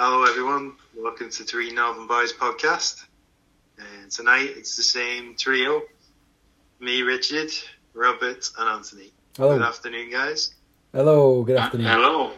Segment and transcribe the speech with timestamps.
[0.00, 0.74] Hello, everyone.
[0.96, 3.04] Welcome to Three Northern Boys podcast.
[3.78, 5.82] And tonight it's the same trio
[6.78, 7.50] me, Richard,
[7.94, 9.10] Robert, and Anthony.
[9.36, 9.58] Hello.
[9.58, 10.54] Good afternoon, guys.
[10.94, 11.88] Hello, good afternoon.
[11.88, 12.30] Hello.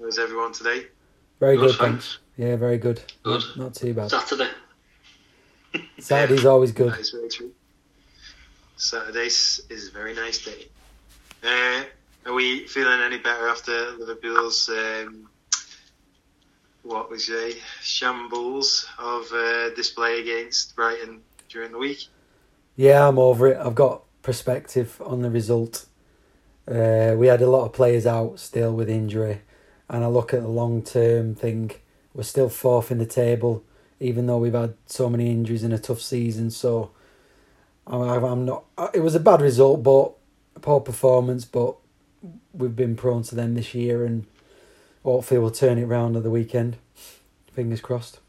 [0.00, 0.86] How's everyone today?
[1.40, 2.18] Very Good, good, thanks.
[2.36, 3.02] Yeah, very good.
[3.24, 3.42] Good.
[3.56, 4.10] Not, not too bad.
[4.10, 4.50] Saturday.
[5.98, 6.92] Saturday's always good.
[6.92, 7.50] That is very true.
[8.76, 10.68] Saturday is a very nice day.
[11.42, 11.82] Uh,
[12.26, 15.28] are we feeling any better after Liverpool's, um,
[16.82, 22.08] what we say, shambles of uh, display against Brighton during the week?
[22.74, 23.56] Yeah, I'm over it.
[23.58, 25.86] I've got perspective on the result.
[26.68, 29.42] Uh, we had a lot of players out still with injury,
[29.88, 31.72] and I look at the long term thing.
[32.12, 33.62] We're still fourth in the table,
[34.00, 36.50] even though we've had so many injuries in a tough season.
[36.50, 36.90] So
[37.86, 38.64] I'm, I'm not.
[38.92, 40.12] It was a bad result, but
[40.56, 41.44] a poor performance.
[41.44, 41.76] But
[42.52, 44.26] we've been prone to them this year, and
[45.04, 46.76] hopefully we'll turn it round at the weekend.
[47.52, 48.20] Fingers crossed.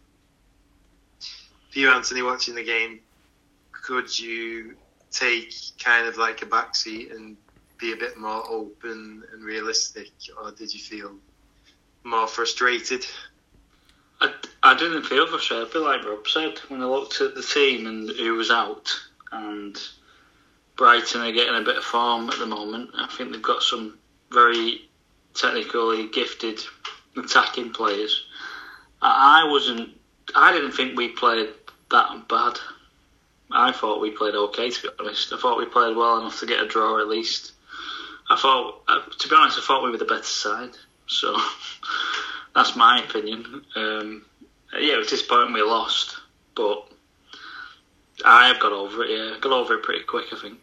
[1.70, 3.00] For you, Anthony, watching the game,
[3.72, 4.76] could you
[5.12, 7.38] take kind of like a backseat and
[7.78, 11.16] be a bit more open and realistic, or did you feel
[12.04, 13.06] more frustrated?
[14.20, 17.86] I, I didn't feel frustrated, but like Rob said, when I looked at the team
[17.86, 18.90] and who was out,
[19.32, 19.80] and
[20.78, 22.92] Brighton are getting a bit of form at the moment.
[22.96, 23.98] I think they've got some
[24.32, 24.88] very
[25.34, 26.60] technically gifted
[27.18, 28.26] attacking players.
[29.02, 29.90] I I wasn't.
[30.36, 31.50] I didn't think we played
[31.92, 32.60] that bad.
[33.50, 35.32] I thought we played okay, to be honest.
[35.32, 37.54] I thought we played well enough to get a draw at least.
[38.30, 40.72] I thought, uh, to be honest, I thought we were the better side.
[41.08, 41.38] So
[42.56, 43.64] that's my opinion.
[43.76, 44.26] Um,
[44.74, 46.18] yeah, it was disappointing we lost,
[46.56, 46.92] but
[48.26, 49.12] I've got over it.
[49.12, 50.26] Yeah, got over it pretty quick.
[50.34, 50.60] I think.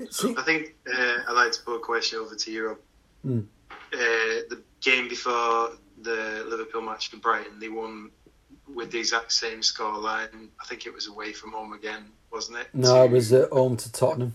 [0.00, 2.78] I think uh, I'd like to put a question over to you, Rob.
[3.26, 3.46] Mm.
[3.92, 8.10] Uh, the game before the Liverpool match for Brighton, they won
[8.72, 10.48] with the exact same scoreline.
[10.60, 12.68] I think it was away from home again, wasn't it?
[12.72, 14.34] no, it was at home to Tottenham.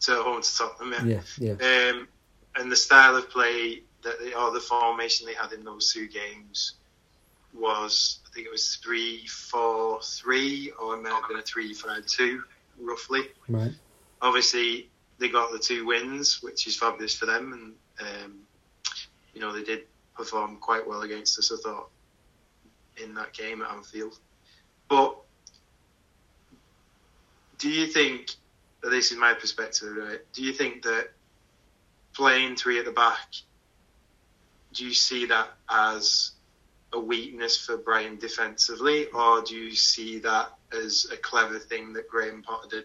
[0.00, 1.08] to home to Tottenham.
[1.08, 1.20] Yeah.
[1.38, 1.90] Yeah, yeah.
[1.90, 2.08] Um,
[2.56, 6.08] and the style of play that they, or the formation they had in those two
[6.08, 6.74] games
[7.54, 11.74] was, I think it was three four three, or it might have been a three
[11.74, 12.42] five two,
[12.80, 13.22] roughly.
[13.48, 13.72] Right.
[14.22, 18.38] Obviously, they got the two wins, which is fabulous for them, and um,
[19.34, 19.82] you know they did
[20.14, 21.52] perform quite well against us.
[21.52, 21.90] I thought
[23.02, 24.18] in that game at Anfield,
[24.88, 25.16] but
[27.58, 28.34] do you think?
[28.82, 30.20] This is my perspective, right?
[30.32, 31.10] Do you think that
[32.14, 33.28] playing three at the back,
[34.72, 36.32] do you see that as
[36.92, 42.08] a weakness for Brighton defensively, or do you see that as a clever thing that
[42.08, 42.84] Graham Potter did?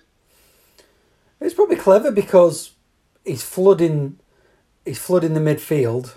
[1.39, 2.71] It's probably clever because
[3.25, 4.19] he's flooding,
[4.85, 6.15] he's flooding the midfield,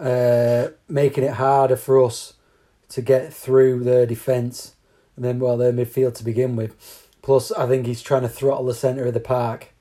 [0.00, 2.34] uh, making it harder for us
[2.88, 4.74] to get through their defence,
[5.14, 7.08] and then well their midfield to begin with.
[7.22, 9.72] Plus, I think he's trying to throttle the centre of the park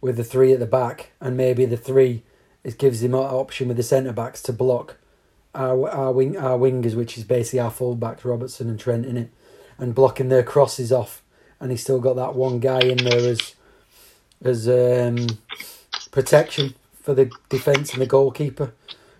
[0.00, 2.22] with the three at the back, and maybe the three
[2.64, 4.96] it gives him an option with the centre backs to block
[5.54, 9.16] our our wing our wingers, which is basically our full backs Robertson and Trent in
[9.16, 9.32] it,
[9.78, 11.22] and blocking their crosses off.
[11.60, 13.54] And he's still got that one guy in there as
[14.42, 15.38] as um,
[16.10, 18.72] protection for the defence and the goalkeeper.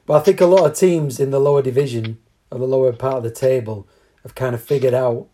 [0.06, 2.18] But I think a lot of teams in the lower division
[2.50, 3.86] or the lower part of the table
[4.22, 5.26] have kind of figured out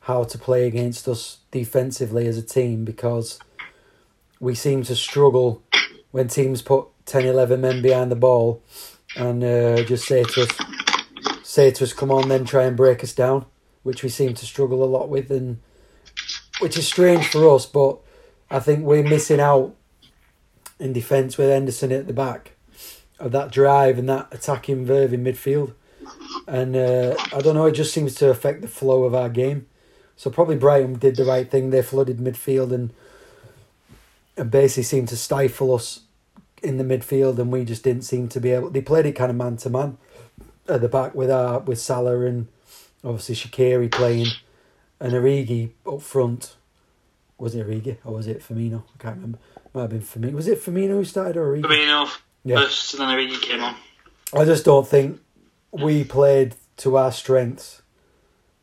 [0.00, 3.38] how to play against us defensively as a team because
[4.40, 5.62] we seem to struggle
[6.10, 8.62] when teams put 10, 11 men behind the ball
[9.16, 10.58] and uh, just say to us,
[11.42, 13.44] say to us, come on, then try and break us down,
[13.82, 15.60] which we seem to struggle a lot with, and
[16.60, 17.66] which is strange for us.
[17.66, 17.98] But
[18.50, 19.74] I think we're missing out
[20.78, 22.52] in defence with Henderson at the back
[23.18, 25.74] of that drive and that attacking verve in midfield.
[26.46, 29.66] And uh, I don't know, it just seems to affect the flow of our game.
[30.16, 31.70] So probably Brighton did the right thing.
[31.70, 32.92] They flooded midfield and
[34.36, 36.00] and basically seemed to stifle us
[36.62, 38.70] in the midfield, and we just didn't seem to be able.
[38.70, 39.98] They played it kind of man to man
[40.68, 42.48] at the back with our with Salah and
[43.04, 44.28] obviously Shaqiri playing,
[44.98, 46.54] and Origi up front.
[47.40, 48.82] Was it Origi or was it Firmino?
[48.94, 49.38] I can't remember.
[49.72, 50.32] Might have been Firmino.
[50.34, 51.62] Was it Firmino who started or Origi?
[51.62, 52.10] Firmino
[52.44, 52.56] Yeah.
[52.56, 53.76] first, and then Origi came on.
[54.34, 55.20] I just don't think
[55.72, 57.82] we played to our strengths,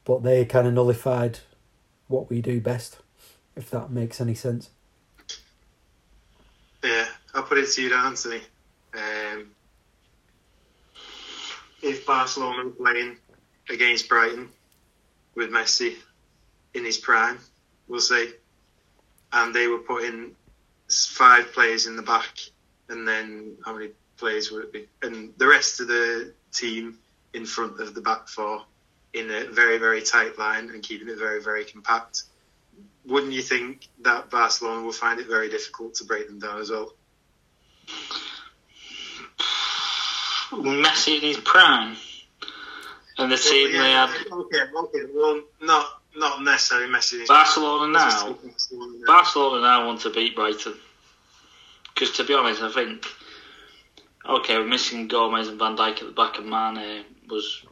[0.05, 1.39] but they kind of nullified
[2.07, 2.99] what we do best.
[3.55, 4.69] If that makes any sense.
[6.83, 8.41] Yeah, I'll put it to you, Anthony.
[8.93, 9.49] Um,
[11.81, 13.17] if Barcelona were playing
[13.69, 14.49] against Brighton
[15.33, 15.95] with Messi
[16.75, 17.39] in his prime,
[17.87, 18.27] we'll say,
[19.31, 20.35] and they were putting
[20.89, 22.37] five players in the back,
[22.89, 24.87] and then how many players would it be?
[25.01, 26.97] And the rest of the team
[27.33, 28.63] in front of the back four
[29.13, 32.23] in a very, very tight line and keeping it very, very compact.
[33.05, 36.69] Wouldn't you think that Barcelona will find it very difficult to break them down as
[36.69, 36.93] well?
[40.51, 41.97] Messi in his prime,
[43.17, 44.27] and the team Well, they yeah, had.
[44.31, 44.99] Okay, okay.
[45.13, 47.25] Well, not not necessarily Messi.
[47.27, 48.09] Barcelona now.
[48.33, 49.05] taking Barcelona now.
[49.07, 50.73] Barcelona now want to beat Brighton.
[51.93, 53.05] Because to be honest, I think
[54.27, 57.65] okay, we're missing Gomez and Van Dijk at the back, and Mane was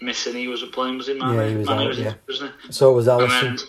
[0.00, 0.34] missing.
[0.34, 1.14] He wasn't playing, was he?
[1.14, 2.08] Mane, Yeah, he was Mane out, was yeah.
[2.10, 2.72] in, wasn't he?
[2.72, 3.62] So was And Alisson.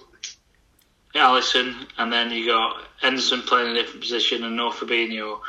[1.16, 5.40] yeah, Alisson, and then you got Henderson playing in a different position, and no Fabinho.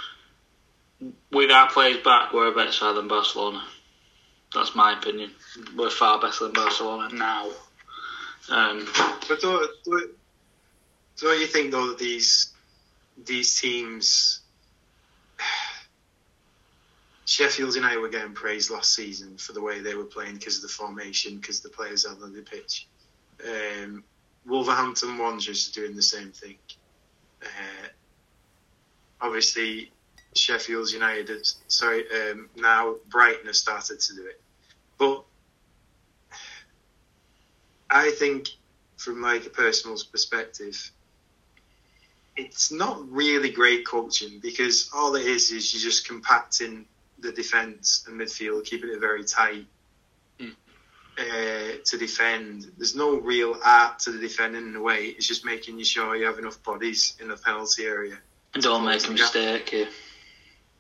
[1.31, 3.63] With our players back, we're a better side than Barcelona.
[4.55, 5.31] That's my opinion.
[5.77, 7.51] We're far better than Barcelona now.
[8.51, 8.87] Um,
[9.29, 10.11] But do, do,
[11.21, 12.53] don't you think though that these
[13.25, 14.41] these teams,
[17.27, 20.63] Sheffield United were getting praised last season for the way they were playing because of
[20.63, 22.87] the formation, because the players out on the pitch.
[23.45, 24.03] Um,
[24.47, 26.57] Wolverhampton Wanderers are doing the same thing.
[27.43, 27.89] Uh,
[29.21, 29.93] obviously,
[30.35, 34.41] Sheffield United, sorry, um, now Brighton have started to do it,
[34.97, 35.25] but
[37.91, 38.49] I think
[38.97, 40.91] from like a personal perspective,
[42.37, 46.87] it's not really great coaching because all it is is you're just compacting
[47.19, 49.67] the defence and midfield, keeping it very tight
[50.39, 50.55] Mm.
[51.19, 52.71] uh, to defend.
[52.77, 55.07] There's no real art to the defending in a way.
[55.07, 58.19] It's just making you sure you have enough bodies in the penalty area.
[58.55, 59.89] And don't make a mistake here.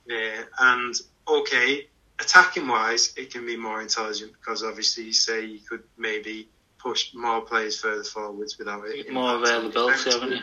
[0.06, 0.94] Yeah, and
[1.26, 1.88] okay,
[2.20, 6.48] attacking wise, it can be more intelligent because obviously, you say you could maybe
[6.78, 9.12] push more players further forwards without it.
[9.12, 10.14] More availability, defence.
[10.14, 10.42] haven't you?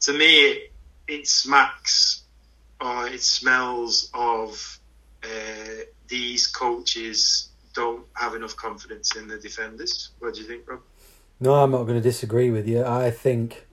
[0.00, 0.72] To me, it,
[1.06, 2.22] it smacks
[2.80, 4.80] or it smells of
[5.22, 10.10] uh, these coaches don't have enough confidence in the defenders.
[10.18, 10.80] What do you think, Rob?
[11.40, 12.84] No, I'm not going to disagree with you.
[12.84, 13.66] I think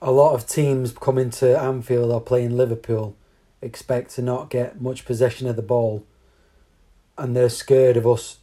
[0.00, 3.16] a lot of teams coming to Anfield or playing Liverpool
[3.62, 6.04] expect to not get much possession of the ball,
[7.16, 8.38] and they're scared of us.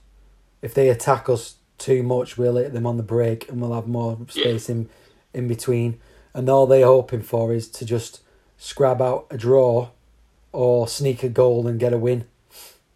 [0.61, 3.87] If they attack us too much, we'll hit them on the break, and we'll have
[3.87, 4.89] more space in
[5.33, 5.99] in between.
[6.33, 8.21] And all they're hoping for is to just
[8.57, 9.89] scrab out a draw
[10.51, 12.25] or sneak a goal and get a win.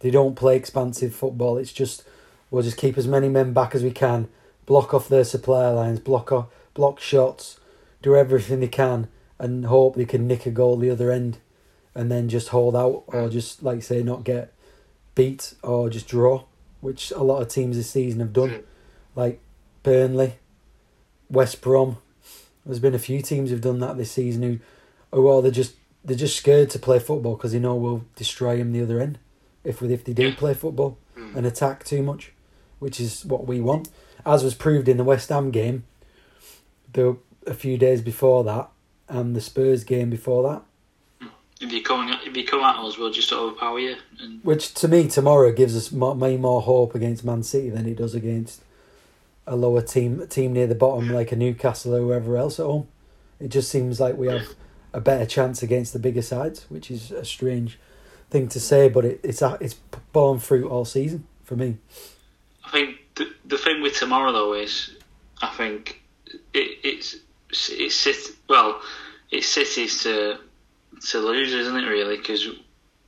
[0.00, 1.58] They don't play expansive football.
[1.58, 2.04] It's just
[2.50, 4.28] we'll just keep as many men back as we can,
[4.66, 7.58] block off their supply lines, block off, block shots,
[8.02, 9.08] do everything they can,
[9.38, 11.38] and hope they can nick a goal the other end,
[11.94, 14.52] and then just hold out or just like say not get
[15.14, 16.44] beat or just draw,
[16.86, 18.62] which a lot of teams this season have done,
[19.14, 19.40] like
[19.82, 20.34] Burnley,
[21.28, 21.98] West Brom.
[22.64, 24.58] There's been a few teams who've done that this season who,
[25.12, 25.74] oh well, they're just
[26.04, 29.18] they're just scared to play football because they know we'll destroy them the other end
[29.64, 31.34] if if they do play football Mm.
[31.34, 32.32] and attack too much,
[32.78, 33.88] which is what we want,
[34.26, 35.84] as was proved in the West Ham game.
[36.92, 37.16] The
[37.46, 38.68] a few days before that,
[39.08, 40.62] and the Spurs game before that,
[41.60, 43.96] If you come if you come at us, we'll just overpower you.
[44.20, 47.86] And which to me tomorrow gives us more, way more hope against Man City than
[47.86, 48.62] it does against
[49.46, 52.66] a lower team, a team near the bottom like a Newcastle or whoever else at
[52.66, 52.88] home.
[53.40, 54.48] It just seems like we have
[54.92, 57.78] a better chance against the bigger sides, which is a strange
[58.30, 59.74] thing to say, but it, it's a, it's
[60.12, 61.78] borne fruit all season for me.
[62.64, 64.94] I think the, the thing with tomorrow though is,
[65.40, 66.02] I think
[66.52, 67.16] it, it's
[67.50, 68.80] it's City, well,
[69.30, 70.38] it's City's to
[71.10, 71.86] to lose, isn't it?
[71.86, 72.48] Really, because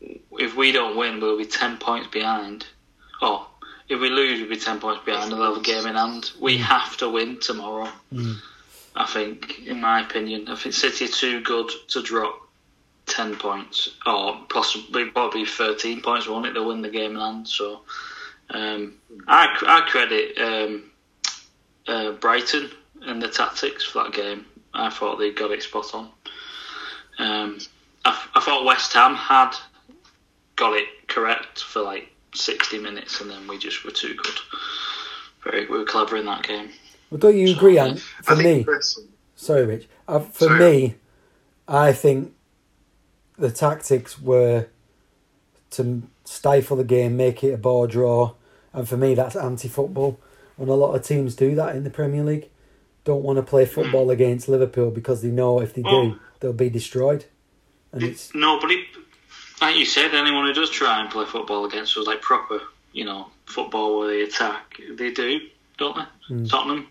[0.00, 2.66] if we don't win, we'll be ten points behind.
[3.20, 3.48] Oh,
[3.88, 6.30] if we lose, we'll be ten points behind and they'll have a game in hand.
[6.40, 7.88] We have to win tomorrow.
[8.12, 8.36] Mm.
[8.94, 12.40] I think, in my opinion, I think City are too good to drop
[13.06, 16.28] ten points, or possibly probably thirteen points.
[16.28, 16.54] Won't it?
[16.54, 17.48] They'll win the game in hand.
[17.48, 17.82] So,
[18.50, 18.94] um,
[19.26, 20.90] I I credit um,
[21.86, 22.70] uh, Brighton
[23.02, 24.46] and the tactics for that game.
[24.74, 26.10] I thought they got it spot on.
[27.18, 27.58] Um,
[28.04, 29.52] I, I thought West Ham had
[30.56, 34.34] got it correct for like sixty minutes, and then we just were too good.
[35.44, 36.70] Very, we were clever in that game.
[37.10, 38.00] Well, don't you agree, Ant?
[38.00, 39.88] For me, personally, Sorry, Rich.
[40.06, 40.58] Uh, for Sorry.
[40.58, 40.94] me,
[41.66, 42.34] I think
[43.38, 44.66] the tactics were
[45.70, 48.34] to stifle the game, make it a ball draw,
[48.72, 50.18] and for me, that's anti-football.
[50.56, 52.48] When a lot of teams do that in the Premier League,
[53.04, 56.18] don't want to play football against Liverpool because they know if they do, Oh.
[56.40, 57.26] they'll be destroyed.
[57.92, 58.86] And it's Nobody,
[59.60, 62.60] like you said, anyone who does try and play football against us, like proper,
[62.92, 65.40] you know, football where they attack, they do,
[65.78, 66.34] don't they?
[66.34, 66.48] Mm.
[66.50, 66.88] Tottenham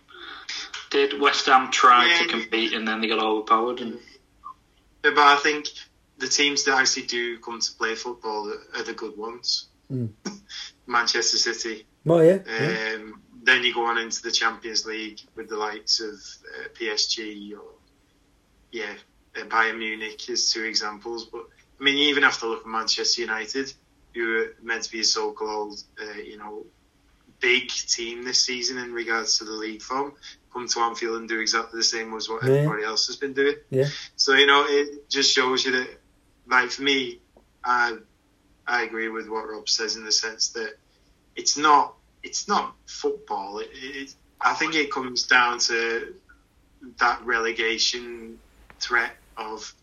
[0.89, 1.19] did.
[1.19, 2.23] West Ham tried Yeah.
[2.23, 3.79] to compete and then they got overpowered.
[3.81, 3.99] And
[5.03, 5.67] Yeah, but I think
[6.17, 9.67] the teams that actually do come to play football are the good ones.
[9.91, 10.09] Mm.
[10.87, 11.85] Manchester City.
[12.03, 12.39] Well, yeah.
[12.47, 12.95] yeah.
[12.95, 17.53] Um, then you go on into the Champions League with the likes of uh, PSG
[17.53, 17.63] or
[18.71, 18.93] yeah,
[19.45, 21.25] Bayern Munich is two examples.
[21.25, 21.43] But
[21.79, 23.73] I mean, you even have to look at Manchester United,
[24.13, 26.65] who were meant to be a so-called, uh, you know,
[27.39, 30.13] big team this season in regards to the league form.
[30.51, 32.53] Come to Anfield and do exactly the same as what Yeah.
[32.53, 33.55] everybody else has been doing.
[33.69, 33.87] Yeah.
[34.15, 35.87] So you know, it just shows you that,
[36.47, 37.19] like for me,
[37.63, 37.97] I
[38.65, 40.77] I agree with what Rob says in the sense that
[41.35, 43.59] it's not it's not football.
[43.59, 46.15] It, it, I think it comes down to
[46.99, 48.39] that relegation
[48.79, 49.73] threat of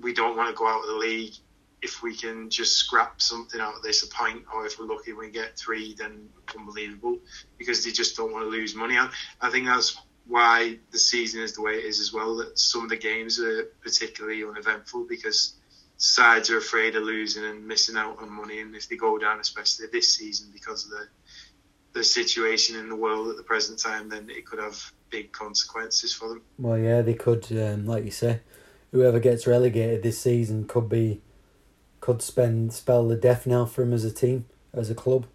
[0.00, 1.34] we don't want to go out of the league.
[1.82, 5.12] If we can just scrap something out of this a point, or if we're lucky
[5.12, 7.18] we get three, then unbelievable
[7.58, 8.96] because they just don't want to lose money.
[8.96, 12.36] I, I think that's why the season is the way it is as well.
[12.36, 15.54] That some of the games are particularly uneventful because
[15.98, 19.38] sides are afraid of losing and missing out on money, and if they go down,
[19.38, 21.06] especially this season, because of the
[21.92, 24.78] the situation in the world at the present time, then it could have
[25.08, 26.42] big consequences for them.
[26.58, 28.40] Well, yeah, they could, um, like you say,
[28.96, 31.20] whoever gets relegated this season could be,
[32.00, 35.26] could spend spell the death knell for them as a team, as a club,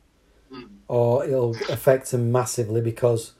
[0.52, 0.68] Mm.
[0.88, 3.34] or it'll affect them massively because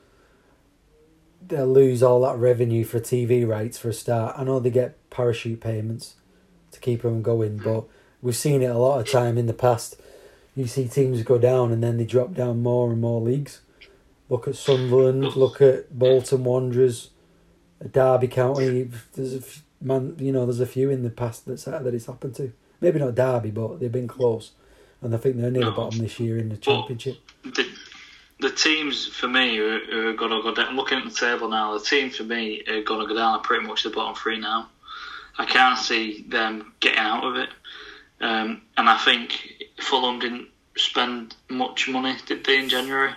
[1.46, 4.36] they'll lose all that revenue for TV rights for a start.
[4.38, 6.16] I know they get parachute payments
[6.72, 7.86] to keep them going, but
[8.22, 10.00] we've seen it a lot of time in the past.
[10.56, 13.62] You see teams go down and then they drop down more and more leagues.
[14.30, 15.36] Look at Sunderland.
[15.36, 17.10] Look at Bolton Wanderers,
[17.92, 18.90] Derby County.
[19.14, 19.42] There's a
[19.82, 22.54] man, you know, there's a few in the past that's that it's happened to.
[22.80, 24.52] Maybe not Derby, but they've been close,
[25.02, 27.18] and I think they're near the bottom this year in the championship.
[27.44, 27.66] the
[28.40, 30.70] the teams for me who, who are going to go down.
[30.70, 31.78] I'm looking at the table now.
[31.78, 34.40] The teams for me are going to go down are pretty much the bottom three
[34.40, 34.70] now.
[35.38, 37.50] I can't see them getting out of it,
[38.20, 43.12] um, and I think Fulham didn't spend much money, did they, in January?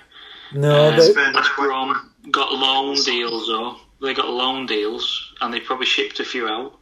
[0.52, 1.12] No, Um, they,
[1.56, 3.76] Brom got loan deals though.
[4.02, 6.78] They got loan deals, and they probably shipped a few out.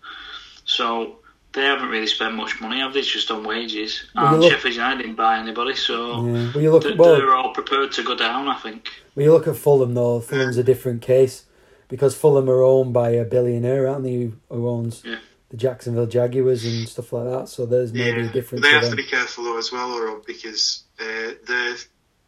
[0.65, 1.19] So
[1.53, 3.01] they haven't really spent much money, have they?
[3.01, 4.05] It's just on wages.
[4.15, 6.51] Well, And you look- Sheffield United didn't buy anybody, so yeah.
[6.55, 8.49] Well, you look th- at well, they're all prepared to go down.
[8.49, 8.89] I think.
[9.15, 11.45] When you look at Fulham, though, Fulham's a different case
[11.89, 15.19] because Fulham are owned by a billionaire, aren't they, who, who owns Yeah.
[15.51, 17.49] the Jacksonville Jaguars and stuff like that.
[17.51, 20.25] So there's maybe a Yeah, difference they have to be careful though as well, Rob,
[20.25, 21.77] because uh, they're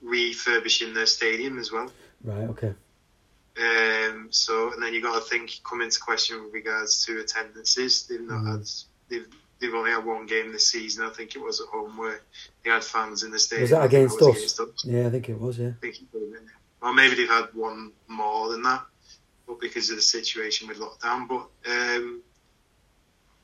[0.02, 1.90] refurbishing their stadium as well.
[2.22, 2.74] Right, okay.
[3.56, 8.06] Um, so, and then you got to think come into question with regards to attendances.
[8.06, 8.50] They've not Mhm.
[8.50, 8.68] had,
[9.08, 9.26] they've,
[9.60, 11.04] they've only had one game this season.
[11.04, 12.20] I think it was at home where
[12.64, 13.62] they had fans in the stadium.
[13.62, 14.36] Was that against was us?
[14.36, 14.84] against us.
[14.84, 15.68] Yeah, I think it was, yeah.
[15.68, 16.50] I think it could have been.
[16.82, 18.84] Or maybe they've had one more than that,
[19.46, 21.28] but because of the situation with lockdown.
[21.28, 22.22] But um,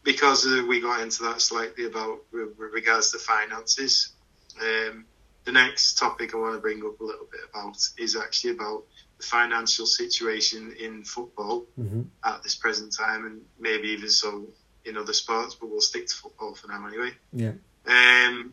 [0.02, 4.12] because uh, we got into that slightly about with, with regards to finances,
[4.60, 5.04] um,
[5.44, 8.84] the next topic I want to bring up a little bit about is actually about
[9.20, 14.46] financial situation in football hmm at this present time, and maybe even so
[14.84, 15.54] in other sports.
[15.54, 17.12] But we'll stick to football for now anyway.
[17.32, 17.52] Yeah.
[17.86, 18.52] Um,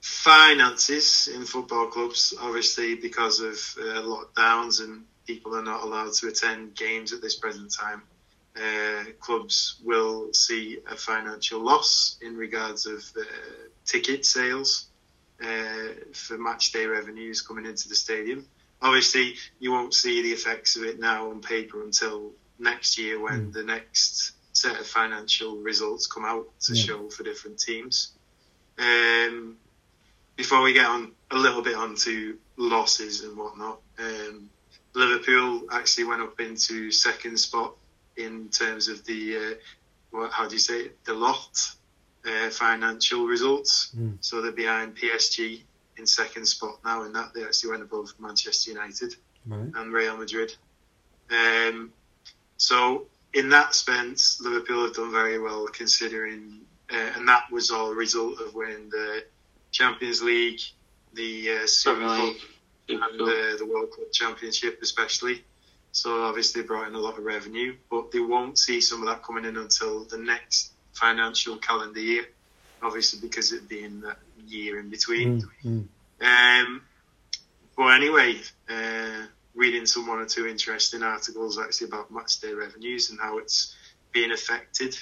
[0.00, 6.28] finances in football clubs, obviously, because of uh, lockdowns and people are not allowed to
[6.28, 8.02] attend games at this present time.
[8.56, 13.22] Uh, clubs will see a financial loss in regards of uh,
[13.84, 14.88] ticket sales
[15.42, 18.44] uh, for match day revenues coming into the stadium.
[18.80, 23.48] Obviously, you won't see the effects of it now on paper until next year when
[23.48, 23.52] Mm.
[23.52, 26.84] the next set of financial results come out to Yeah.
[26.84, 28.12] show for different teams.
[28.78, 29.56] Um,
[30.36, 34.50] before we get on a little bit onto losses and whatnot, um,
[34.94, 37.76] Liverpool actually went up into second spot
[38.16, 39.54] in terms of the uh,
[40.10, 41.04] what, how do you say it?
[41.04, 41.56] the lot
[42.24, 43.92] uh, financial results.
[43.96, 44.18] Mm.
[44.20, 45.62] So they're behind PSG
[45.98, 49.14] in second spot now, and that they actually went above Manchester United
[49.46, 49.70] Right.
[49.76, 50.54] and Real Madrid.
[51.30, 51.92] Um,
[52.56, 56.60] so in that sense, Liverpool have done very well considering,
[56.92, 59.24] uh, and that was all a result of winning the
[59.70, 60.60] Champions League,
[61.14, 62.36] the uh, Super Cup, League.
[62.88, 65.44] and the, the World Cup Championship, especially.
[65.92, 69.22] So obviously brought in a lot of revenue, but they won't see some of that
[69.22, 72.26] coming in until the next financial calendar year.
[72.82, 75.42] Obviously, because it being that year in between.
[75.64, 75.88] Mm,
[76.20, 76.64] mm.
[76.66, 76.82] Um,
[77.76, 78.36] but anyway,
[78.68, 83.38] uh, reading some one or two interesting articles actually about match day revenues and how
[83.38, 83.74] it's
[84.12, 84.96] being affected.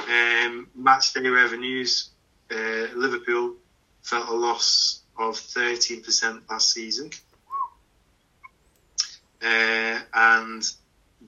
[0.00, 2.10] Um, match day revenues,
[2.50, 3.54] uh, Liverpool
[4.02, 7.10] felt a loss of 13% last season.
[9.42, 10.62] Uh, and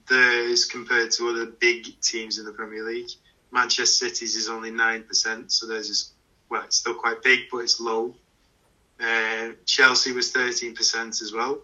[0.08, 3.10] theirs compared to other big teams in the Premier League
[3.52, 6.12] Manchester City's is only nine percent, so there's just
[6.48, 8.14] well, it's still quite big, but it's low.
[9.00, 11.60] Uh, Chelsea was thirteen percent as well.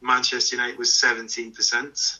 [0.00, 2.18] Manchester United was seventeen percent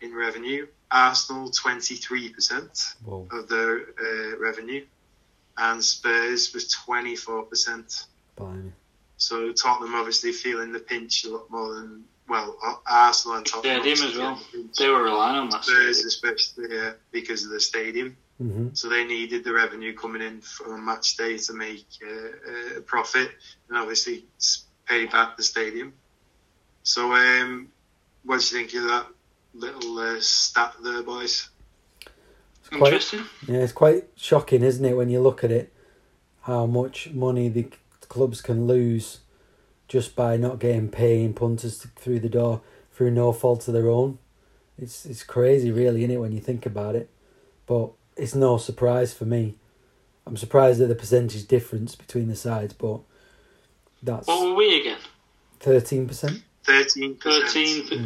[0.00, 0.66] in revenue.
[0.90, 3.26] Arsenal twenty three percent Whoa.
[3.30, 4.84] of their uh, revenue,
[5.56, 8.06] and Spurs was twenty four percent.
[8.36, 8.72] Blimey.
[9.16, 12.56] So Tottenham obviously feeling the pinch a lot more than well
[12.86, 13.84] Arsenal and Tottenham.
[13.84, 14.36] Yeah, them as well.
[14.36, 14.76] feeling the pinch.
[14.76, 15.64] They were relying on that.
[15.64, 18.16] Spurs especially yeah, because of the stadium.
[18.38, 22.78] hmm So they needed the revenue coming in from a match day to make uh,
[22.78, 23.30] a profit
[23.68, 24.24] and obviously
[24.86, 25.92] pay back the stadium.
[26.82, 27.68] So um,
[28.24, 29.06] what do you think of that
[29.54, 31.48] little uh, stat there, boys?
[32.60, 33.24] It's quite, Interesting.
[33.46, 35.72] yeah, it's quite shocking, isn't it, when you look at it,
[36.42, 37.66] how much money the
[38.08, 39.20] clubs can lose
[39.88, 42.60] just by not getting paying punters through the door
[42.92, 44.18] through no fault of their own.
[44.76, 47.08] It's it's crazy, really, isn't it, when you think about it?
[47.66, 49.56] But it's no surprise for me.
[50.26, 53.00] I'm surprised at the percentage difference between the sides, but
[54.02, 54.98] that's What were we again?
[55.60, 56.42] thirteen percent.
[56.64, 57.18] 13%.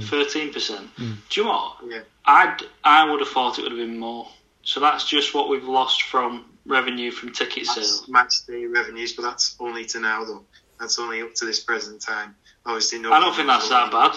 [0.08, 0.94] 13 percent.
[0.96, 1.16] Mm.
[1.28, 1.76] Do you know what?
[1.88, 2.00] Yeah.
[2.24, 4.28] I'd I would have thought it would have been more.
[4.62, 8.04] So that's just what we've lost from revenue from ticket That's sale.
[8.08, 10.44] match day revenues, but that's only to now, though.
[10.82, 12.34] That's only up to this present time.
[12.66, 13.12] Obviously, no.
[13.12, 14.16] I don't think that's that bad.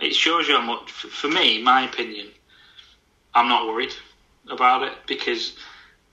[0.00, 0.92] It shows you how much.
[0.92, 2.28] For me, my opinion,
[3.34, 3.92] I'm not worried
[4.48, 5.56] about it because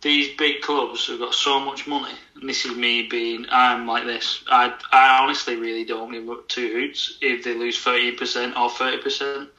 [0.02, 4.08] these big clubs have got so much money, and this is me being I'm like
[4.08, 4.44] this.
[4.50, 8.72] I I honestly really don't give up two hoots if they lose thirty percent or
[8.72, 9.50] thirty percent.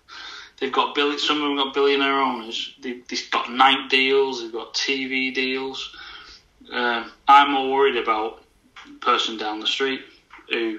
[0.59, 1.21] They've got billion.
[1.21, 2.75] Some of them got billionaire owners.
[2.83, 4.43] They've, they've got night deals.
[4.43, 5.97] They've got TV deals.
[6.73, 8.43] Um, I'm more worried about
[8.89, 10.01] the person down the street
[10.53, 10.79] who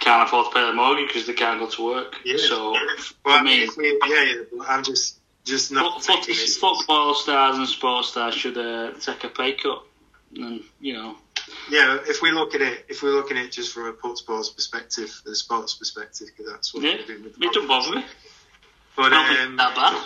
[0.00, 2.16] can't afford to pay the mortgage because they can't go to work.
[2.24, 2.36] Yeah.
[2.38, 2.72] So
[3.24, 6.02] Well, I mean, yeah, yeah, but I'm just just not.
[6.02, 9.82] Taking football stars and sports stars should uh, take a pay cut,
[10.36, 11.16] and you know,
[11.70, 14.50] Yeah, if we look at it, if we look at it just from a sports
[14.50, 17.96] perspective, the sports perspective, because that's what yeah, we're doing with the it don't bother
[17.96, 18.04] me.
[18.96, 20.04] But Not um, that bad.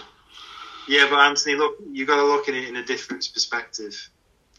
[0.89, 4.11] yeah, but Anthony, look, you got to look at it in a different perspective.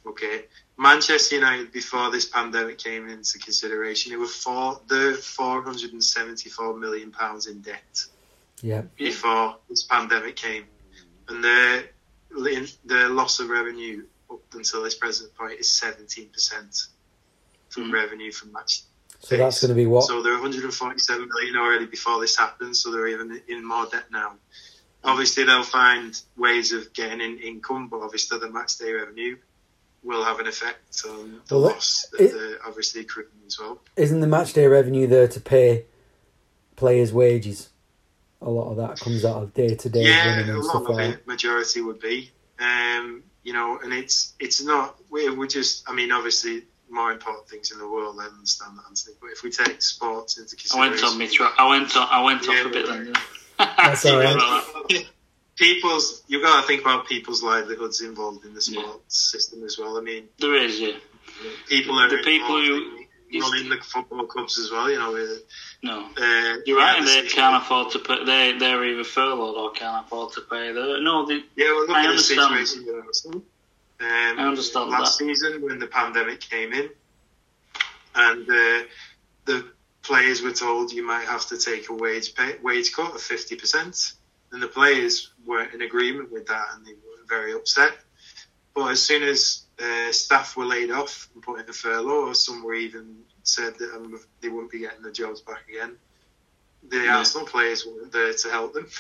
[0.06, 0.46] Okay,
[0.78, 6.04] Manchester United before this pandemic came into consideration, they were four the four hundred and
[6.04, 8.06] seventy four million pounds in debt.
[8.62, 10.66] Yeah, before this pandemic came,
[11.28, 11.84] and the
[12.32, 16.88] the loss of revenue up until this present point is seventeen percent
[17.70, 17.94] from Mhm.
[17.94, 18.84] revenue from match
[19.22, 20.06] so that's going to be what?
[20.06, 24.34] So they're 147 million already before this happened, so they're even in more debt now.
[25.04, 29.38] Obviously, they'll find ways of getting in income, but obviously the match day revenue
[30.04, 33.80] will have an effect on the Well, loss that it- they're obviously accruing as well.
[33.96, 35.86] isn't the match day revenue there to pay
[36.76, 37.70] players' wages?
[38.42, 40.70] A lot of that comes out of day to day yeah, running a and lot
[40.70, 41.20] stuff of like that.
[41.20, 42.32] it, majority would be.
[42.60, 45.88] Um, you know, and it's it's not we're, we're just.
[45.88, 48.18] I mean, obviously, more important things in the world.
[48.20, 49.16] I understand that, Anthony.
[49.22, 51.38] But if we take sports into consideration, I went on me.
[51.58, 52.08] I went on.
[52.10, 53.14] I went Yeah, off a bit then.
[53.60, 54.18] That's all
[54.90, 55.06] right.
[55.62, 59.96] People's you've got to think about people's livelihoods involved in the sports system as well.
[59.96, 60.94] I mean, There is, yeah.
[61.68, 62.98] people are The people who-
[63.30, 64.90] in running the football clubs as well.
[64.90, 65.44] You know, with,
[65.84, 66.98] No, uh, you're right.
[67.00, 68.26] yeah, they can't afford to pay.
[68.26, 70.72] They they're either furloughed or can't afford to pay.
[70.74, 72.68] The no, they, Yeah, well, look I at the understand.
[72.68, 73.44] situation with Arsenal.
[74.02, 75.26] Um, I understand last that.
[75.26, 76.90] season when the pandemic came in,
[78.16, 78.84] and uh,
[79.46, 79.66] the
[80.02, 83.56] players were told you might have to take a wage pay, wage cut of fifty
[83.56, 84.14] percent,
[84.52, 87.92] and the players weren't in agreement with that, and they were very upset.
[88.74, 92.36] But as soon as uh, staff were laid off and put in a furlough, or
[92.36, 95.96] some were even said that um, they wouldn't be getting their jobs back again,
[96.88, 97.18] the Yeah.
[97.18, 98.88] Arsenal players weren't there to help them.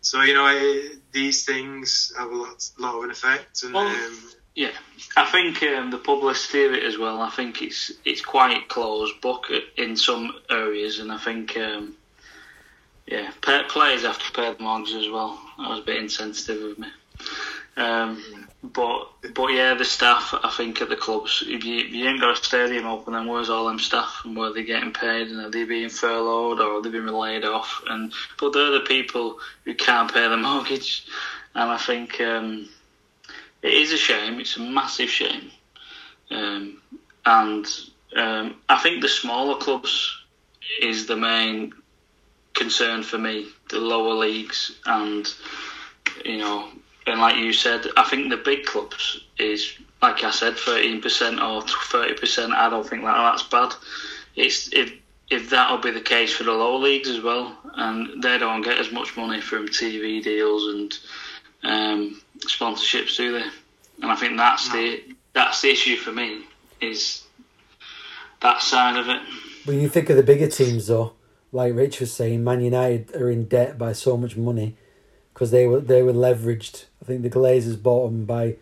[0.00, 3.88] So you know eh, these things have a lot, lot of an effect, and Well,
[3.88, 4.70] um, Yeah,
[5.16, 7.20] I think um, the publicity of it as well.
[7.20, 11.96] I think it's it's quite closed book in some areas, and I think um,
[13.06, 15.40] yeah, players have to pay the mortgage as well.
[15.58, 16.88] That was a bit insensitive of me.
[17.76, 21.44] Um, but but yeah, the staff I think at the clubs.
[21.46, 24.36] If you, if you ain't got a stadium open, then where's all them staff and
[24.36, 27.82] where they getting paid and are they being furloughed or are they being laid off?
[27.88, 31.06] And but they're the people who can't pay the mortgage,
[31.54, 32.20] and I think.
[32.20, 32.68] Um,
[33.62, 34.38] it is a shame.
[34.38, 35.50] It's a massive shame,
[36.30, 36.80] um,
[37.24, 37.66] and
[38.14, 40.16] um, I think the smaller clubs
[40.80, 41.72] is the main
[42.56, 43.46] concern for me.
[43.70, 45.28] The lower leagues, and
[46.24, 46.68] you know,
[47.06, 51.40] and like you said, I think the big clubs is like I said, thirteen percent
[51.40, 52.52] or thirty percent.
[52.52, 53.72] I don't think that that's bad.
[54.34, 54.92] It's if
[55.30, 58.78] if that'll be the case for the lower leagues as well, and they don't get
[58.78, 60.98] as much money from TV deals and
[61.62, 63.48] um, sponsorships, do they?
[64.02, 66.44] and I think that's the that's the issue for me
[66.80, 67.22] is
[68.40, 69.20] that side of it.
[69.64, 71.12] When you think of the bigger teams, though,
[71.52, 74.76] like Rich was saying, Man United are in debt by so much money
[75.32, 76.86] because they were they were leveraged.
[77.02, 78.56] I think the Glazers bought them by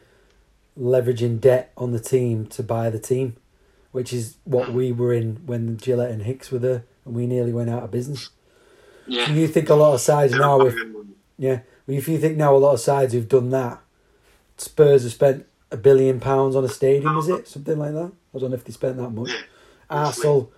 [0.78, 3.36] leveraging debt on the team to buy the team,
[3.92, 7.52] which is what we were in when Gillett and Hicks were there, and we nearly
[7.52, 8.30] went out of business.
[9.06, 10.74] Yeah, you think a lot of sides now, if
[11.38, 13.80] yeah, well, if you think now a lot of sides who've done that,
[14.56, 18.12] Spurs have spent a billion pounds on a stadium, is it something like that?
[18.34, 19.30] I don't know if they spent that much.
[19.90, 20.52] Arsenal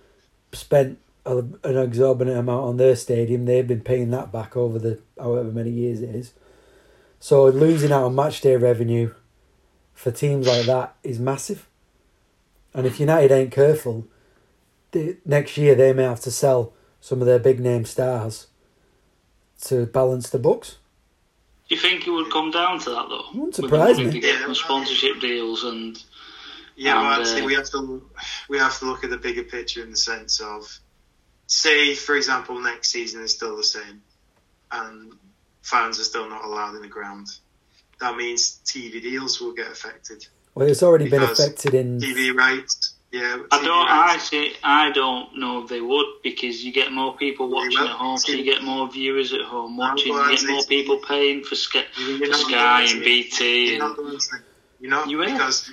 [0.51, 3.45] spent an exorbitant amount on their stadium.
[3.45, 6.33] They've been paying that back over the however many years it is.
[7.19, 9.13] So losing out on match day revenue
[9.93, 11.67] for teams like that is massive.
[12.73, 14.07] And if United ain't careful,
[14.91, 18.47] the, next year they may have to sell some of their big name stars
[19.61, 20.77] to balance the books.
[21.67, 23.25] do you think it would come down to that though?
[23.33, 24.19] Wouldn't With surprise me.
[24.19, 24.53] Yeah.
[24.53, 26.01] sponsorship deals and
[26.75, 28.09] Yeah, And, well, I'd say uh, we have to
[28.49, 30.79] we have to look at the bigger picture in the sense of,
[31.47, 34.01] say, for example, next season is still the same,
[34.71, 35.13] and
[35.63, 37.27] fans are still not allowed in the ground.
[37.99, 40.27] That means TV deals will get affected.
[40.53, 41.99] Well, it's already been affected in.
[41.99, 43.37] TV rights, yeah.
[43.51, 43.89] I don't.
[43.89, 44.29] I rights.
[44.29, 48.17] say I don't know if they would because you get more people watching at home,
[48.17, 50.13] so you get more viewers at home watching.
[50.13, 53.71] You get more people paying for, Sky, for Sky and BT.
[53.71, 54.41] You're not And.
[54.79, 55.31] You're not You will.
[55.31, 55.71] because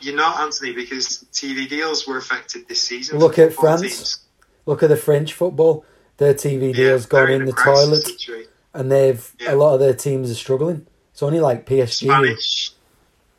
[0.00, 3.18] you're not Anthony because TV deals were affected this season.
[3.18, 3.82] Look at France.
[3.82, 4.18] teams.
[4.66, 5.84] Look at the French football.
[6.18, 8.50] Their TV Yeah, deals they're gone in a the toilet, situation.
[8.74, 9.54] and they've Yeah.
[9.54, 10.86] a lot of their teams are struggling.
[11.12, 12.06] It's only like PSG.
[12.06, 12.70] Spanish,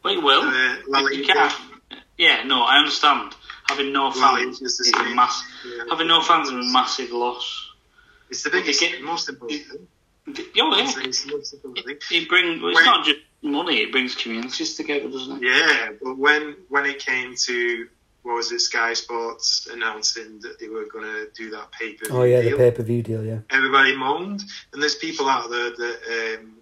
[0.03, 0.41] well, you will.
[0.41, 1.33] uh, La you Liga.
[1.33, 1.53] can't.
[2.17, 3.33] Yeah, no, I understand.
[3.69, 5.41] Having no fans Liga's is a mass.
[5.65, 5.83] Yeah.
[5.89, 7.69] Having no fans is a massive loss.
[8.29, 9.87] It's the biggest, get- most important thing.
[10.27, 11.95] Oh yeah, It's, it's the most important thing.
[12.11, 12.61] it, it brings.
[12.61, 15.47] Well, it's When- not just money; it brings communities together, doesn't it?
[15.47, 17.87] Yeah, but when when it came to
[18.23, 22.05] what was it, Sky Sports announcing that they were going to do that pay per
[22.05, 23.23] view Oh yeah, the pay per view deal.
[23.23, 26.57] Yeah, everybody moaned, and there's people out there that um,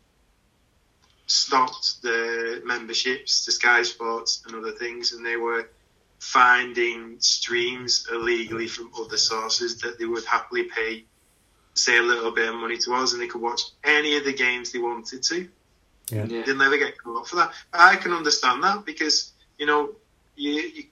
[1.28, 5.70] stopped the memberships to Sky Sports and other things, and they were
[6.20, 11.06] finding streams illegally from other sources that they would happily pay,
[11.74, 14.34] say, a little bit of money to us, and they could watch any of the
[14.34, 15.48] games they wanted to.
[16.10, 16.26] Yeah.
[16.26, 16.44] Yeah.
[16.44, 17.54] They'll never get caught for that.
[17.72, 19.96] I can understand that because you know
[20.36, 20.84] you, you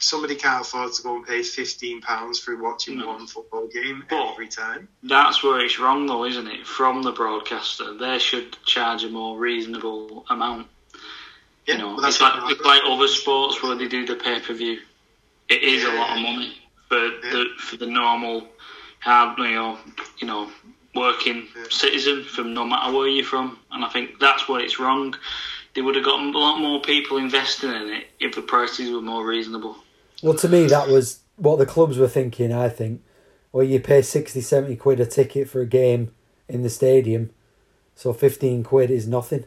[0.00, 3.08] somebody can't afford to go and pay fifteen pounds for watching No.
[3.08, 4.88] one football game But- every time.
[5.02, 6.66] That's where it's wrong, though, isn't it?
[6.66, 10.66] From the broadcaster, they should charge a more reasonable amount.
[11.66, 14.40] Yeah, you know, that's it's like it's like other sports where they do the pay
[14.40, 14.80] per view.
[15.48, 16.56] It is a lot of money
[16.88, 18.48] for the for the normal,
[19.00, 19.78] hard, you know,
[20.18, 20.50] you know,
[20.94, 21.64] working Yeah.
[21.70, 23.58] citizen from no matter where you're from.
[23.70, 25.14] And I think that's where it's wrong.
[25.74, 29.00] They would have gotten a lot more people investing in it if the prices were
[29.00, 29.76] more reasonable.
[30.22, 32.52] Well, to me, that was what the clubs were thinking.
[32.52, 33.02] I think,
[33.52, 36.12] well, you pay 60, 70 quid a ticket for a game
[36.48, 37.30] in the stadium,
[37.94, 39.44] so fifteen quid is nothing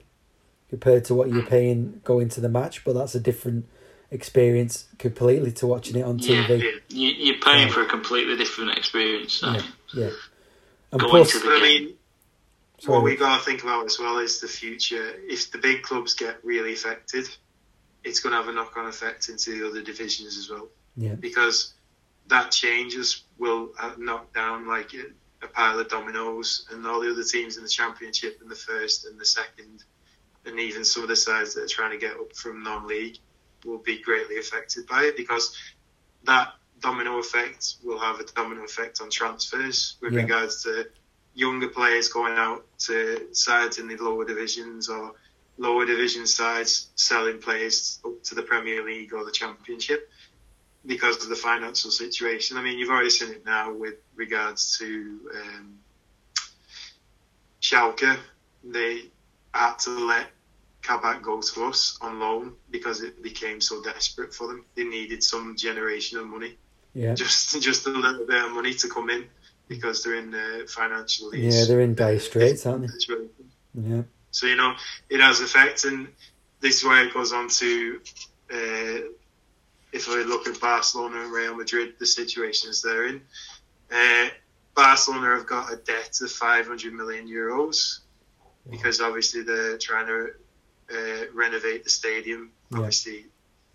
[0.70, 2.84] compared to what you're paying going to the match.
[2.86, 3.66] But that's a different
[4.12, 6.64] experience completely to watching it on Yeah, TV.
[6.64, 6.70] Yeah.
[6.90, 7.74] you, you're paying Yeah.
[7.74, 9.34] for a completely different experience.
[9.34, 9.52] So.
[9.52, 9.62] Yeah,
[9.94, 10.10] yeah.
[10.92, 11.84] And Going plus, to the But I game.
[11.86, 11.94] mean,
[12.80, 12.94] Sorry.
[12.96, 15.14] what we've got to think about as well is the future.
[15.28, 17.28] If the big clubs get really affected,
[18.04, 20.68] it's going to have a knock-on effect into the other divisions as well.
[20.96, 21.74] yeah, because
[22.28, 27.12] that changes will uh, knock down like a, a pile of dominoes, and all the
[27.12, 29.84] other teams in the championship and the first and the second,
[30.46, 33.18] and even some of the sides that are trying to get up from non-league
[33.66, 35.56] will be greatly affected by it because
[36.26, 40.22] that domino effect will have a domino effect on transfers with Yeah.
[40.24, 40.86] regards to
[41.34, 45.14] younger players going out to sides in the lower divisions or
[45.58, 50.10] lower division sides selling players up to the Premier League or the Championship
[50.86, 52.58] because of the financial situation.
[52.58, 55.80] I mean, you've already seen it now with regards to um,
[57.62, 58.18] Schalke.
[58.64, 59.04] They
[59.54, 60.28] had to let
[60.82, 64.66] Kabak go to us on loan because it became so desperate for them.
[64.76, 66.58] They needed some generation of money,
[66.94, 69.26] yeah, just just a little bit of money to come in
[69.70, 71.48] because they're in uh, financially.
[71.48, 71.66] yeah.
[71.66, 73.16] They're in dire straits, aren't they?
[73.76, 74.76] Yeah, So you know
[75.10, 76.10] it has effect, and
[76.60, 78.02] this is why it goes on to.
[78.52, 79.00] Uh,
[79.94, 83.22] if I look at Barcelona and Real Madrid, the situations they're in,
[83.92, 84.30] uh,
[84.76, 88.00] Barcelona have got a debt of 500 million euros
[88.70, 90.30] because obviously they're trying to
[90.92, 92.52] uh, renovate the stadium.
[92.72, 92.80] Yeah.
[92.80, 93.26] Obviously,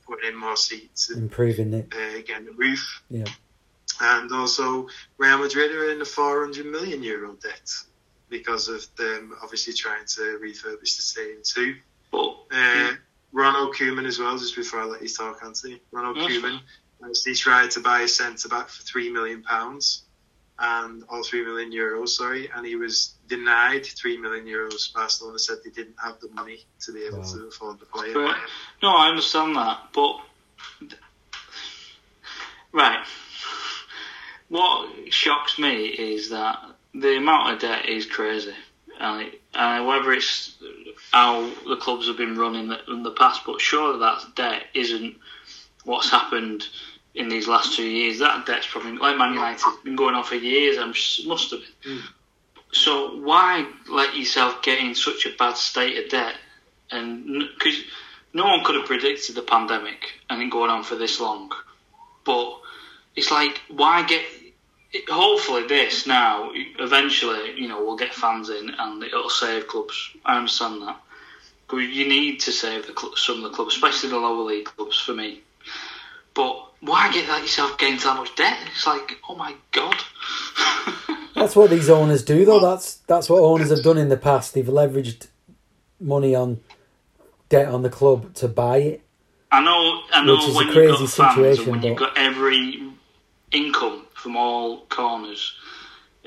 [0.07, 1.93] putting in more seats and improving it.
[1.95, 3.03] uh, getting the roof.
[3.09, 3.27] Yeah.
[4.01, 7.71] And also, Real Madrid are in a 400 million euro debt
[8.31, 11.77] because of them obviously trying to refurbish the stadium too.
[12.11, 12.95] But Uh,
[13.33, 14.39] Ronald Koeman as well.
[14.39, 16.31] Just before I let you talk, Anthony, Ronald Yes.
[16.33, 16.61] Koeman.
[17.25, 20.03] He tried to buy a centre back for three million pounds,
[20.59, 24.93] and or three million euros, sorry, and he was denied three million euros.
[24.93, 27.33] Barcelona said they didn't have the money to be able Wow.
[27.33, 28.15] to afford the player.
[28.15, 28.37] But,
[28.83, 30.19] no, I understand that, but
[32.73, 33.07] right.
[34.49, 36.59] What shocks me is that
[36.95, 38.55] the amount of debt is crazy,
[38.99, 40.57] and it, uh, whether it's
[41.13, 44.65] how the clubs have been run in the, in the past, but surely that debt
[44.75, 45.17] isn't
[45.85, 46.65] what's happened
[47.15, 48.19] in these last two years.
[48.19, 50.79] That debt's probably like Man United been going on for years.
[50.79, 50.95] I'm
[51.29, 52.03] must have been.
[52.73, 56.35] So why let yourself get in such a bad state of debt?
[56.91, 57.81] And because
[58.33, 61.51] no one could have predicted the pandemic and it going on for this long,
[62.25, 62.61] but
[63.17, 64.23] it's like why get?
[65.09, 70.11] Hopefully, this now eventually, you know, we'll get fans in and it'll save clubs.
[70.25, 71.01] I understand that,
[71.69, 74.65] but you need to save the cl- some of the clubs, especially the lower league
[74.65, 74.99] clubs.
[74.99, 75.43] For me,
[76.35, 78.59] but why get that yourself get into that much debt?
[78.71, 79.97] It's like, oh my god.
[81.35, 82.61] That's what these owners do, though.
[82.61, 84.55] That's that's what owners have done in the past.
[84.55, 85.29] They've leveraged
[86.01, 86.61] money on
[87.49, 89.03] debt on the club to buy it.
[89.51, 91.83] I know, I know Which is a when you've crazy got fans situation, and when
[91.83, 92.83] you've got every
[93.53, 95.55] income from all corners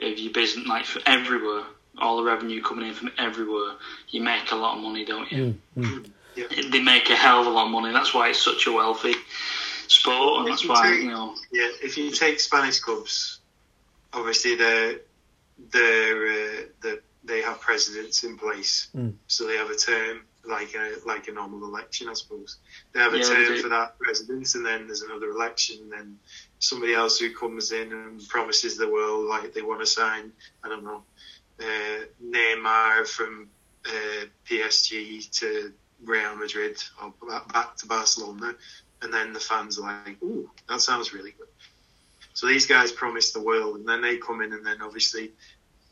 [0.02, 1.64] of your business, like from everywhere,
[1.98, 3.74] all the revenue coming in from everywhere,
[4.10, 5.56] you make a lot of money, don't you?
[5.78, 6.10] Mm,
[6.72, 7.92] They make a hell of a lot of money.
[7.94, 9.14] That's why it's such a wealthy
[9.88, 11.36] sport, and that's why you know.
[11.52, 13.40] Yeah, if you take Spanish clubs,
[14.14, 15.00] obviously they're
[15.72, 19.14] they're uh, the, they have presidents in place, Mm.
[19.28, 22.58] so they have a term like a like a normal election, I suppose.
[22.94, 26.20] They have a Yeah, term for that president, and then there's another election, and then
[26.62, 30.32] somebody else who comes in and promises the world like they want to sign.
[30.64, 31.04] I don't know,
[31.60, 33.50] uh, Neymar from
[33.86, 37.14] uh, PSG to Real Madrid or
[37.52, 38.56] back to Barcelona,
[39.02, 41.48] and then the fans are like, "Ooh, that sounds really good."
[42.34, 45.32] So these guys promise the world, and then they come in, and then obviously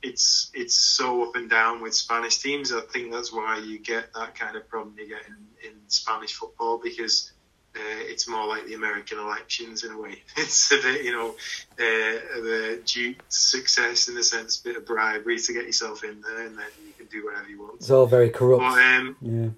[0.01, 2.71] it's it's so up and down with Spanish teams.
[2.71, 6.34] I think that's why you get that kind of problem you get in, in Spanish
[6.34, 7.32] football because
[7.80, 10.22] uh, it's more like the American elections in a way.
[10.38, 11.36] It's a bit, you know,
[11.80, 16.04] uh, of a due success in the sense, a bit of bribery to get yourself
[16.04, 17.76] in there, and then you can do whatever you want.
[17.76, 18.62] It's all very corrupt.
[18.62, 19.50] But um, Yeah.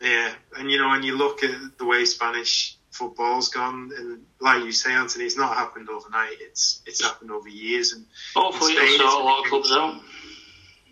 [0.00, 4.64] yeah, and you know, when you look at the way Spanish football's gone, and like
[4.64, 6.36] you say, Anthony, it's not happened overnight.
[6.40, 9.72] It's it's happened over years, and Hopefully, Spain it'll is sort a lot of clubs
[9.72, 10.00] out.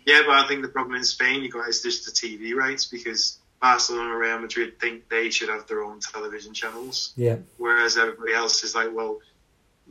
[0.05, 2.85] yeah, but I think the problem in Spain you got is just the TV rights
[2.85, 7.37] because Barcelona and Real Madrid think they should have their own television channels, Yeah.
[7.57, 9.19] whereas everybody else is like, well,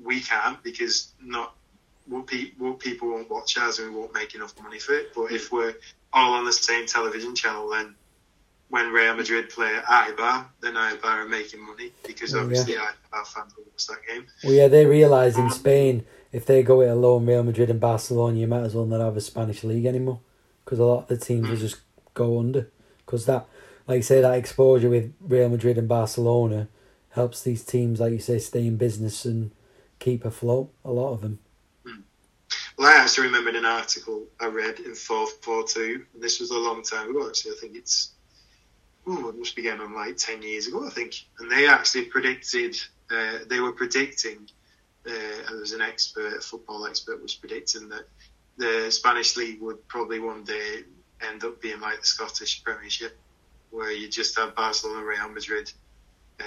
[0.02, 1.54] we can't because not
[2.06, 5.12] what, pe- what people won't watch ours and we won't make enough money for it.
[5.14, 5.74] But if we're
[6.12, 7.94] all on the same television channel, then
[8.68, 12.44] when Real Madrid play at Eibar, then Eibar are making money because Oh, yeah.
[12.44, 14.26] obviously Eibar fans will watch that game.
[14.42, 18.36] Well, yeah, they realise in Spain if they go it alone, Real Madrid and Barcelona,
[18.36, 20.18] you might as well not have a Spanish league anymore
[20.64, 21.60] because a lot of the teams will mm.
[21.60, 21.76] just
[22.12, 22.68] go under.
[23.06, 23.46] Because that,
[23.86, 26.68] like you say, that exposure with Real Madrid and Barcelona
[27.10, 29.52] helps these teams, like you say, stay in business and
[29.98, 30.72] keep afloat.
[30.84, 31.38] A lot of them.
[32.76, 36.82] Well, I actually remember an article I read in 442, and this was a long
[36.82, 37.52] time ago, actually.
[37.52, 38.12] I think it's,
[39.08, 41.14] ooh, it must be getting on like 10 years ago, I think.
[41.38, 42.76] And they actually predicted,
[43.10, 44.48] uh, they were predicting,
[45.06, 45.12] uh,
[45.48, 48.08] there was an expert, a football expert, was predicting that
[48.56, 50.82] the Spanish league would probably one day
[51.26, 53.16] end up being like the Scottish Premiership,
[53.74, 55.70] where you just have Barcelona and Real Madrid
[56.40, 56.44] uh,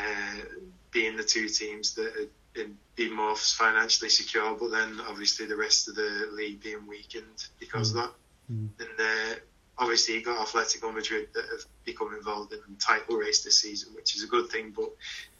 [0.91, 5.87] being the two teams that are be more financially secure, but then obviously the rest
[5.87, 8.09] of the league being weakened because of that.
[8.51, 8.69] Mm.
[8.79, 9.35] And uh,
[9.77, 13.93] obviously you've got Atletico Madrid that have become involved in the title race this season,
[13.93, 14.73] which is a good thing.
[14.75, 14.89] But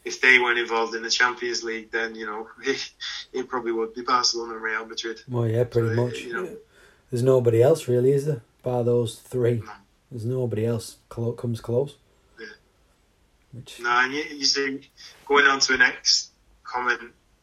[0.06, 2.92] if they weren't involved in the Champions League, then you know it,
[3.34, 5.20] it probably would be Barcelona and Real Madrid.
[5.28, 6.20] Well, yeah, pretty So, much.
[6.20, 6.58] you know-
[7.10, 8.42] There's nobody else really, is there?
[8.62, 9.64] Bar those three.
[9.66, 9.72] No.
[10.12, 11.96] There's nobody else clo- comes close.
[12.40, 12.48] Yeah.
[13.54, 14.90] Which No, and you, you see,
[15.26, 16.32] going on to the next
[16.64, 17.00] comment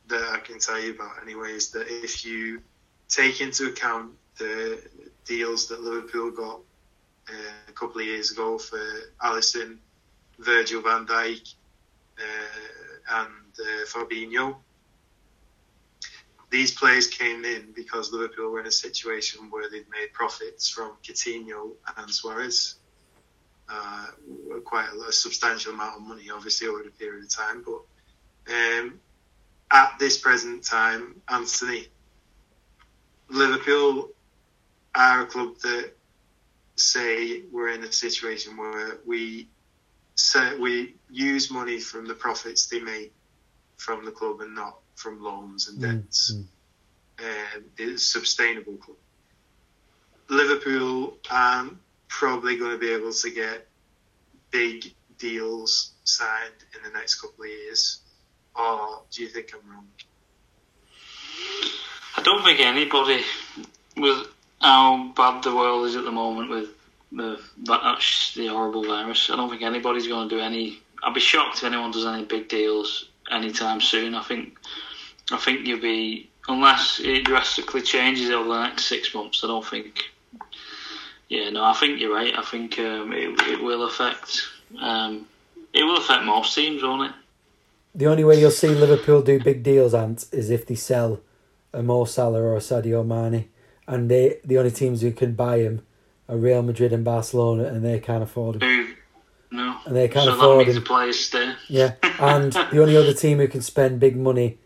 [0.09, 2.61] that I can tell you about anyway is that if you
[3.09, 4.81] take into account the
[5.24, 6.61] deals that Liverpool got
[7.29, 8.81] uh, a couple of years ago for
[9.22, 9.79] Alisson,
[10.38, 11.55] Virgil van Dijk,
[12.18, 13.29] uh, and
[13.61, 14.57] uh, Fabinho,
[16.55, 20.93] these players came in because Liverpool were in a situation where they'd made profits from
[21.03, 22.77] Coutinho and Suarez
[23.69, 24.07] uh,
[24.64, 27.64] quite a, a substantial amount of money, obviously, over a period of time.
[27.67, 29.01] But um,
[29.73, 31.88] at this present time, Anthony,
[33.29, 34.11] Liverpool
[34.95, 35.90] are a club that
[36.77, 39.49] say we're in a situation where we
[40.14, 43.12] so we use money from the profits they make
[43.77, 46.33] from the club and not from loans and Mm, debts.
[46.33, 46.46] mm.
[47.20, 48.96] Um, it's a sustainable club.
[50.28, 51.76] Liverpool aren't
[52.09, 53.68] probably going to be able to get
[54.50, 58.00] big deals signed in the next couple of years.
[58.57, 59.87] Or do you think I'm wrong?
[62.16, 63.22] I don't think anybody,
[63.96, 64.28] with
[64.61, 66.68] how bad the world is at the moment with
[67.12, 70.80] the that's the horrible virus, I don't think anybody's going to do any.
[71.02, 74.15] I'd be shocked if anyone does any big deals anytime soon.
[74.15, 74.59] I think,
[75.31, 79.43] I think you'll be unless it drastically changes over the next six months.
[79.45, 80.03] I don't think.
[81.29, 82.37] Yeah, no, I think you're right.
[82.37, 84.43] I think um, it, it will affect.
[84.81, 85.27] Um,
[85.73, 87.17] it will affect most teams, won't it?
[87.95, 91.21] The only way you'll see Liverpool do big deals, Ant, is if they sell
[91.73, 93.49] a Mo Salah or a Sadio Mane,
[93.87, 95.85] and they the only teams who can buy him
[96.29, 98.69] are Real Madrid and Barcelona, and they can't afford him.
[98.69, 98.93] Who?
[99.87, 100.83] And they can't so afford that means him.
[100.83, 101.55] the players stay.
[101.68, 104.59] Yeah, and the only other team who can spend big money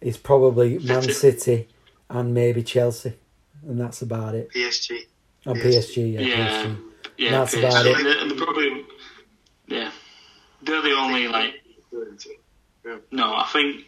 [0.00, 1.68] is probably Man City.
[2.10, 3.12] And maybe Chelsea,
[3.66, 4.50] and that's about it.
[4.54, 5.00] PSG.
[5.44, 6.14] And PSG.
[6.14, 6.64] Yeah, Yeah.
[6.64, 6.76] PSG.
[7.18, 7.58] Yeah, That's PSG.
[7.58, 8.28] about it.
[8.28, 8.84] They're probably,
[9.66, 9.90] yeah,
[10.62, 11.52] they're the only like.
[13.10, 13.84] No, I think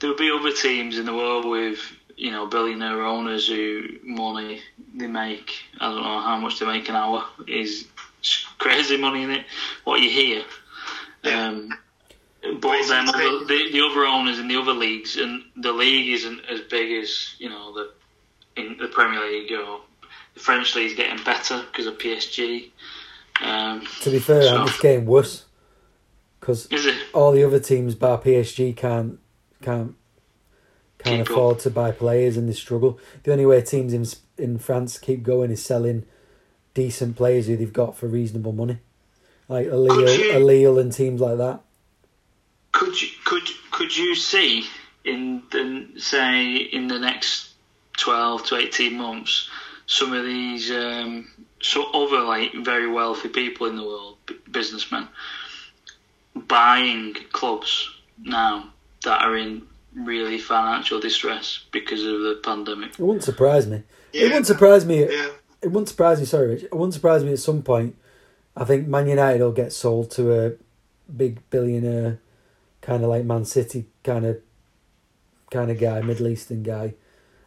[0.00, 1.78] there'll be other teams in the world with
[2.16, 4.60] you know billionaire owners who money
[4.94, 5.52] they make.
[5.80, 7.86] I don't know how much they make an hour is
[8.58, 9.44] crazy money in it.
[9.84, 10.44] What you hear.
[11.22, 11.48] Yeah.
[11.48, 11.70] Um,
[12.60, 16.40] but then the, the, the other owners in the other leagues, and the league isn't
[16.50, 17.90] as big as you know the
[18.60, 19.80] in the Premier League or
[20.34, 22.70] the French league's getting better because of PSG.
[23.42, 25.44] Um, To be fair, So- Ant, it's getting worse
[26.38, 26.68] because
[27.14, 29.18] all the other teams, bar PSG, can't
[29.62, 29.94] can't
[30.98, 31.30] can't Keep up.
[31.30, 32.98] afford to buy players, and they struggle.
[33.22, 34.06] The only way teams in
[34.36, 36.04] in France keep going is selling
[36.74, 38.78] decent players who they've got for reasonable money,
[39.48, 41.60] like a Lille, Could you- a Lille, and teams like that.
[42.72, 44.66] Could you could could you see
[45.04, 47.50] in the say in the next
[47.96, 49.48] twelve to eighteen months
[49.86, 51.30] some of these um,
[51.62, 55.06] so other like very wealthy people in the world, b- businessmen,
[56.48, 57.90] buying clubs
[58.22, 58.70] now
[59.04, 59.62] that are in
[59.94, 62.90] really financial distress because of the pandemic?
[62.90, 63.82] It wouldn't surprise me.
[64.12, 65.04] It wouldn't surprise me.
[65.08, 65.28] Yeah.
[65.64, 66.26] It wouldn't surprise me.
[66.26, 66.64] Sorry, Rich.
[66.64, 67.96] It wouldn't surprise me at some point.
[68.56, 70.52] I think Man United will get sold to a
[71.10, 72.20] big billionaire,
[72.82, 74.40] kind of like Man City, kind of,
[75.50, 76.94] kind of guy, Middle Eastern guy,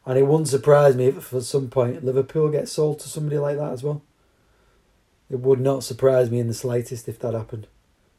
[0.05, 3.57] and it wouldn't surprise me if at some point Liverpool gets sold to somebody like
[3.57, 4.01] that as well.
[5.29, 7.67] It would not surprise me in the slightest if that happened.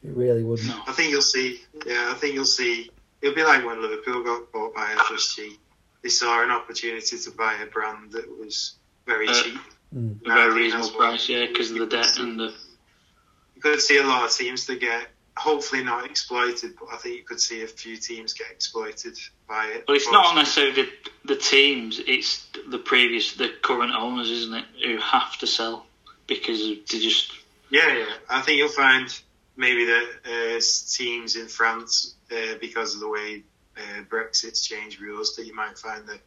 [0.03, 0.69] It really wouldn't.
[0.69, 0.81] No.
[0.87, 1.61] I think you'll see.
[1.85, 2.89] Yeah, I think you'll see.
[3.21, 5.57] It'll be like when Liverpool got bought by a FSG.
[6.03, 9.59] They saw an opportunity to buy a brand that was very Uh, cheap.
[9.95, 10.21] Mm.
[10.25, 12.53] A very reasonable price, yeah, because of the debt and the
[13.55, 17.15] You could see a lot of teams that get hopefully not exploited, but I think
[17.15, 19.85] you could see a few teams get exploited by it.
[19.87, 20.89] Well, it's not necessarily the,
[21.25, 25.85] the teams; it's the previous, the current owners, isn't it, who have to sell
[26.27, 27.31] because they just
[27.71, 28.13] Yeah, yeah.
[28.29, 29.07] I think you'll find
[29.55, 33.43] maybe the uh, teams in France, uh, because of the way
[33.77, 36.19] uh, Brexit's changed rules, that you might find that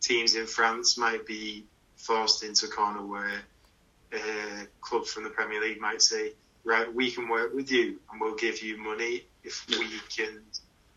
[0.00, 1.64] teams in France might be
[2.00, 3.42] forced into a corner where
[4.12, 6.32] a club from the Premier League might say,
[6.64, 10.40] right, we can work with you and we'll give you money if we can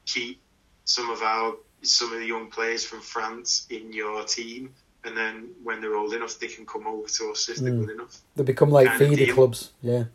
[0.05, 0.41] keep
[0.85, 4.73] some of our some of the young players from France in your team.
[5.03, 7.85] And then when they're old enough, they can come over to us if they're Mm.
[7.85, 8.21] good enough.
[8.37, 9.35] They become like Kind feeder deal.
[9.35, 9.71] clubs.
[9.81, 10.05] Yeah.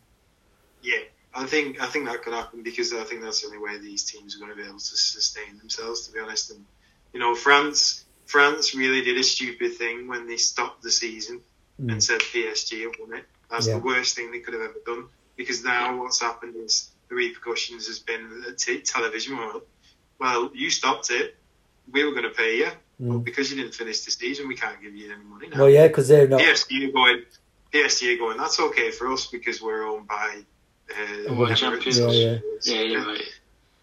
[0.83, 1.01] Yeah,
[1.35, 4.05] I think I think that could happen because I think that's the only way these
[4.05, 6.07] teams are going to be able to sustain themselves.
[6.07, 6.65] To be honest, and
[7.13, 11.41] you know, France France really did a stupid thing when they stopped the season
[11.81, 11.93] Mm.
[11.93, 13.25] and said PSG have won it.
[13.51, 13.75] That's Yeah.
[13.79, 15.05] the worst thing they could have ever done
[15.37, 19.37] because now what's happened is the repercussions has been that t- television.
[19.39, 19.63] Well,
[20.19, 21.37] well, you stopped it.
[21.91, 23.25] We were going to pay you, but Mm.
[23.25, 25.59] because you didn't finish the season, we can't give you any money now.
[25.61, 26.41] Well, yeah, because they're not.
[26.41, 27.25] PSG are going.
[27.73, 28.37] PSG are going.
[28.37, 30.45] That's okay for us because we're owned by
[30.91, 31.99] uh, World champions.
[31.99, 32.39] Yeah, yeah.
[32.65, 33.23] yeah, you're right.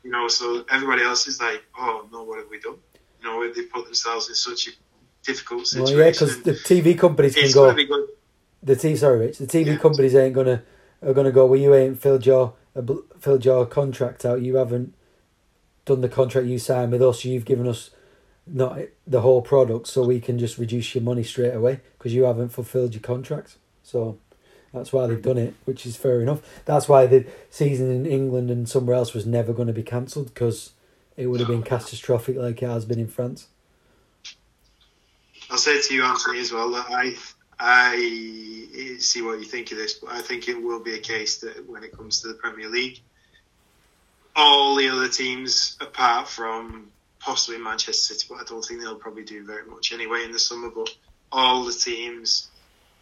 [0.03, 2.79] You know, so everybody else is like, oh no, what have we done?
[3.25, 4.71] Know, they put themselves in such a
[5.25, 5.97] difficult Well, situation.
[5.97, 7.63] yeah, because the TV companies can go.
[7.65, 8.07] going to be good.
[8.63, 9.39] The T sorry, Rich.
[9.39, 9.77] The TV Yeah.
[9.77, 10.63] companies ain't gonna
[11.01, 11.45] are gonna go.
[11.45, 12.53] Well, you ain't filled your
[13.19, 14.41] filled your contract out.
[14.41, 14.93] You haven't
[15.85, 17.25] done the contract you signed with us.
[17.25, 17.89] You've given us
[18.47, 22.23] not the whole product, so we can just reduce your money straight away because you
[22.23, 23.57] haven't fulfilled your contract.
[23.83, 24.17] So
[24.73, 26.41] that's why they've done it, which is fair enough.
[26.65, 30.33] That's why the season in England and somewhere else was never going to be cancelled
[30.33, 30.71] because
[31.17, 33.47] it would have been catastrophic like it has been in France.
[35.49, 37.15] I'll say to you, Anthony, as well that I
[37.59, 41.37] I see what you think of this, but I think it will be a case
[41.37, 42.99] that when it comes to the Premier League,
[44.35, 49.23] all the other teams, apart from possibly Manchester City, but I don't think they'll probably
[49.23, 50.69] do very much anyway in the summer.
[50.69, 50.89] But
[51.31, 52.49] all the teams,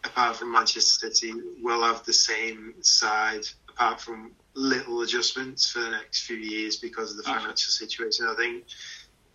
[0.03, 5.89] apart from Manchester City, will have the same side, apart from little adjustments for the
[5.91, 8.27] next few years because of the financial situation.
[8.29, 8.65] I think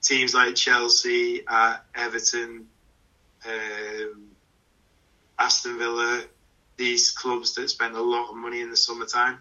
[0.02, 2.68] teams like Chelsea, uh, Everton,
[3.46, 4.26] um,
[5.38, 6.22] Aston Villa,
[6.76, 9.38] these clubs that spend a lot of money in the summertime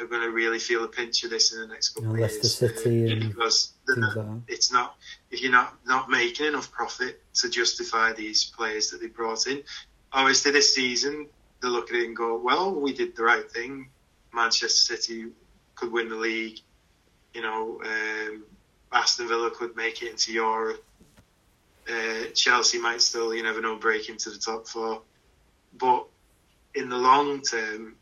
[0.00, 2.30] are going to really feel a pinch of this in the next couple You of
[2.30, 2.56] years.
[2.56, 4.96] City uh, and because things like not- it's not
[5.30, 9.62] if you're not not making enough profit to justify these players that they brought in.
[10.12, 11.28] Obviously, this season
[11.62, 13.90] they look at it and go, "Well, we did the right thing.
[14.34, 15.26] Manchester City
[15.74, 16.60] could win the league.
[17.32, 18.44] You know, um,
[18.92, 20.84] Aston Villa could make it into Europe.
[21.88, 25.02] Uh, Chelsea might still, you never know, break into the top four.
[25.76, 26.06] But
[26.74, 27.96] in the long term,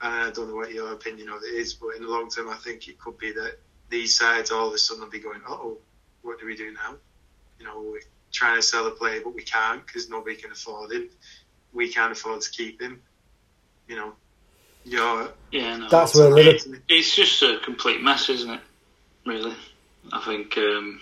[0.00, 2.48] and I don't know what your opinion of it is, but in the long term,
[2.48, 3.58] I think it could be that
[3.88, 5.78] these sides all of a sudden will be going, oh,
[6.22, 6.96] what do we do now?
[7.58, 8.00] You know, we're
[8.32, 11.08] trying to sell a player, but we can't because nobody can afford him.
[11.72, 13.00] We can't afford to keep him.
[13.86, 14.12] You know,
[14.84, 15.88] you're, Yeah, no.
[15.88, 16.74] That's where Liverpool.
[16.88, 18.60] it's just a complete mess, isn't it?
[19.26, 19.54] Really,
[20.12, 20.56] I think.
[20.58, 21.00] Um,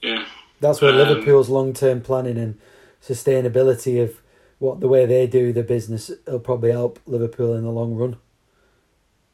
[0.00, 0.24] yeah,
[0.60, 2.58] That's where Um, Liverpool's long term planning and
[3.02, 4.20] sustainability of
[4.58, 8.16] what the way they do the business will probably help Liverpool in the long run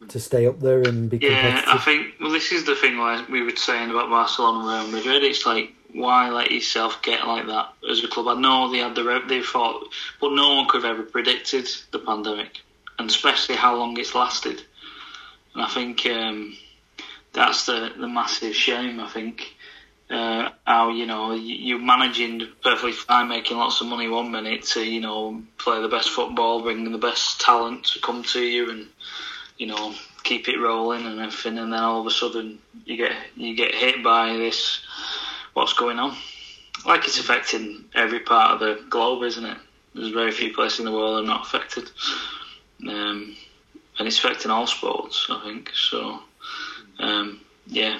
[0.09, 1.63] to stay up there and be yeah.
[1.67, 2.15] I think.
[2.21, 5.23] Well, this is the thing like we were saying about Barcelona and Real Madrid.
[5.25, 8.29] It's like why let yourself get like that as a club?
[8.29, 11.69] I know they had the re- they thought, but no one could have ever predicted
[11.91, 12.61] the pandemic,
[12.99, 14.63] and especially how long it's lasted.
[15.55, 16.57] And I think um,
[17.33, 19.01] that's the the massive shame.
[19.01, 19.55] I think
[20.11, 24.63] uh, how you know you- you're managing perfectly fine, making lots of money one minute
[24.75, 28.71] to you know play the best football, bring the best talent to come to you,
[28.71, 28.89] and
[29.59, 29.95] you know
[30.25, 33.75] keep it rolling and everything, and then all of a sudden you get you get
[33.75, 34.81] hit by this.
[35.55, 36.17] What's going on?
[36.87, 39.59] Like it's affecting every part of the globe, isn't it?
[39.95, 41.91] There's very few places in the world that are not affected,
[42.87, 43.37] um,
[43.99, 45.27] and it's affecting all sports.
[45.31, 46.21] I think so.
[46.99, 47.99] Um, yeah,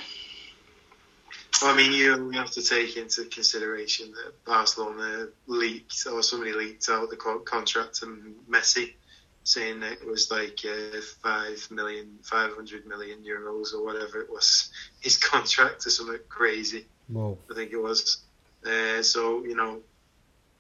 [1.63, 6.89] I mean, you only have to take into consideration that Barcelona leaked, or somebody leaked
[6.89, 8.95] out the contract to Messi,
[9.43, 14.31] saying that it was like uh, five million, five hundred million euros or whatever it
[14.31, 14.71] was,
[15.01, 16.87] his contract or something crazy.
[17.09, 17.39] Whoa.
[17.51, 18.19] I think it was.
[18.65, 19.81] Uh, so you know,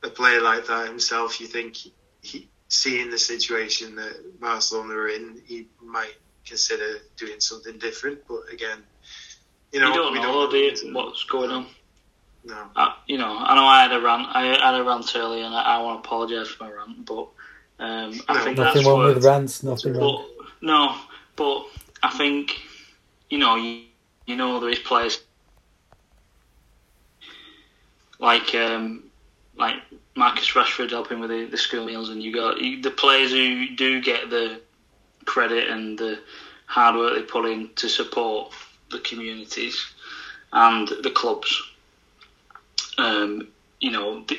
[0.03, 1.93] a player like that himself, you think he,
[2.23, 6.14] he seeing the situation that Barcelona are in, he might
[6.47, 8.21] consider doing something different.
[8.29, 8.79] But again,
[9.73, 11.66] you know, you don't we know, do you, what's going on?
[12.45, 12.64] No.
[12.77, 14.29] I, you know, I know I had a rant.
[14.33, 17.29] I had a rant earlier, and I, I want to apologise for my rant, but
[17.81, 20.25] um, I No, think Nothing that's wrong what, with rants, nothing wrong.
[20.61, 20.97] No,
[21.37, 21.66] but
[22.03, 22.61] I think
[23.31, 23.83] you know, you,
[24.27, 25.21] you know, there is players
[28.19, 29.05] like um,
[29.57, 29.77] like
[30.19, 33.77] Marcus Rashford helping with the, the school meals, and you got you, the players who
[33.77, 34.61] do get the
[35.25, 36.19] credit and the
[36.66, 38.53] hard work they put in to support
[38.91, 39.87] the communities
[40.53, 41.62] and the clubs.
[42.99, 43.49] Um,
[43.81, 44.39] you know, the,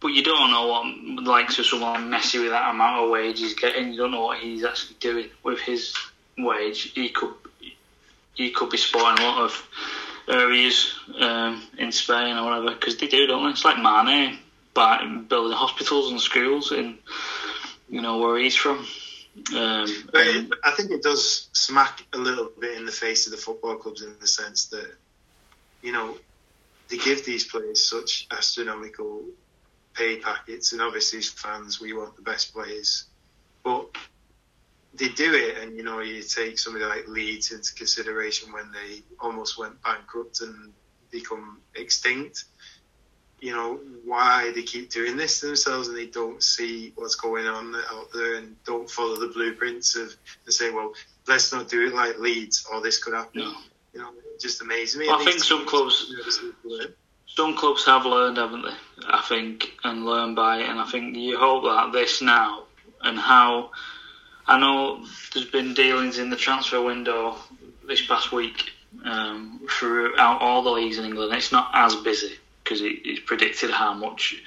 [0.00, 3.54] but you don't know what like so someone Messi with that amount of wage he's
[3.54, 3.92] getting.
[3.92, 5.94] You don't know what he's actually doing with his
[6.36, 6.92] wage.
[6.94, 7.34] He could
[8.34, 9.68] he could be supporting a lot of
[10.28, 13.50] areas um, in Spain or whatever because they do, don't they?
[13.50, 14.38] It's like Mane,
[14.76, 16.98] by building hospitals and schools in
[17.88, 18.86] you know where he's from.
[19.54, 23.38] Um, it, I think it does smack a little bit in the face of the
[23.38, 24.90] football clubs in the sense that,
[25.82, 26.16] you know,
[26.88, 29.24] they give these players such astronomical
[29.92, 33.04] pay packets, and obviously as fans, we want the best players,
[33.62, 33.88] but
[34.94, 39.02] they do it, and you know, you take somebody like Leeds into consideration when they
[39.20, 40.72] almost went bankrupt and
[41.10, 42.44] become extinct.
[43.40, 47.46] You know why they keep doing this to themselves, and they don't see what's going
[47.46, 50.14] on out there, and don't follow the blueprints of
[50.44, 50.94] and say, "Well,
[51.26, 53.54] let's not do it like Leeds, or this could happen." no.
[53.92, 55.06] You know, it just amazes me.
[55.06, 56.12] Well, I think some clubs-
[57.26, 58.74] some clubs have learned, haven't they?
[59.06, 60.68] I think, and learned by it.
[60.68, 62.64] And I think you hope that this now
[63.02, 63.70] and how
[64.46, 67.36] I know there's been dealings in the transfer window
[67.86, 68.70] this past week
[69.04, 71.32] um, throughout all the leagues in England.
[71.34, 74.42] It's not as busy because it, it's predicted how much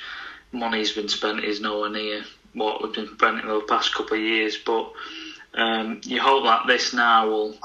[0.51, 4.23] money's been spent is nowhere near what we've been spending over the past couple of
[4.23, 4.57] years.
[4.57, 4.91] But
[5.53, 7.55] um, you hope that this now will.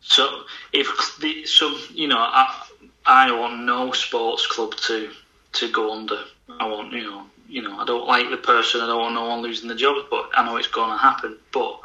[0.00, 2.66] So if the, some, you know, I,
[3.04, 5.10] I want no sports club to
[5.54, 6.22] to go under.
[6.60, 8.80] I want, you know, you know, I don't like the person.
[8.80, 11.38] I don't want no one losing the jobs, but I know it's going to happen.
[11.52, 11.80] But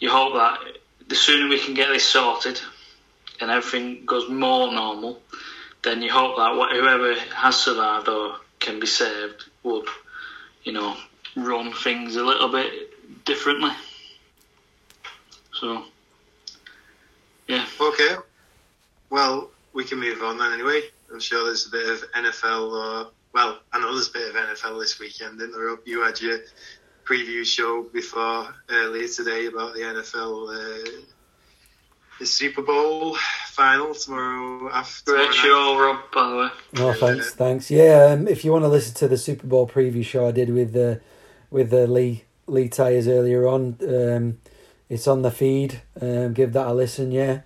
[0.00, 0.58] you hope that
[1.08, 2.60] the sooner we can get this sorted
[3.40, 5.20] and everything goes more normal,
[5.84, 9.86] then you hope that whoever has survived or can be saved would,
[10.64, 10.96] you know,
[11.36, 13.70] run things a little bit differently.
[15.52, 15.84] So,
[17.46, 17.66] yeah.
[17.80, 18.16] Okay.
[19.10, 20.82] Well, we can move on then anyway.
[21.12, 24.36] I'm sure there's a bit of NFL or, well, I know there's a bit of
[24.36, 25.76] NFL this weekend, didn't there?
[25.84, 26.40] You had your
[27.04, 31.02] preview show before earlier today about the NFL, uh,
[32.24, 33.18] the Super Bowl
[33.48, 35.12] final tomorrow after.
[35.12, 36.48] Great show, Rob, by the way.
[36.78, 37.70] Oh, thanks, thanks.
[37.70, 40.48] Yeah, um, if you want to listen to the Super Bowl preview show I did
[40.48, 40.96] with uh,
[41.50, 44.38] with uh, Lee Lee Tyers earlier on, um,
[44.88, 45.82] it's on the feed.
[46.00, 47.12] Um, give that a listen.
[47.12, 47.42] Yeah,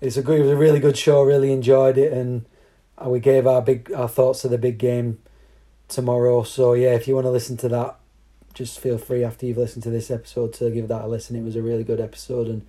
[0.00, 1.22] it's a good, it was a really good show.
[1.24, 2.46] Really enjoyed it, and
[3.04, 5.18] we gave our big our thoughts of the big game
[5.88, 6.44] tomorrow.
[6.44, 7.96] So yeah, if you want to listen to that,
[8.54, 11.34] just feel free after you've listened to this episode to give that a listen.
[11.34, 12.64] It was a really good episode, and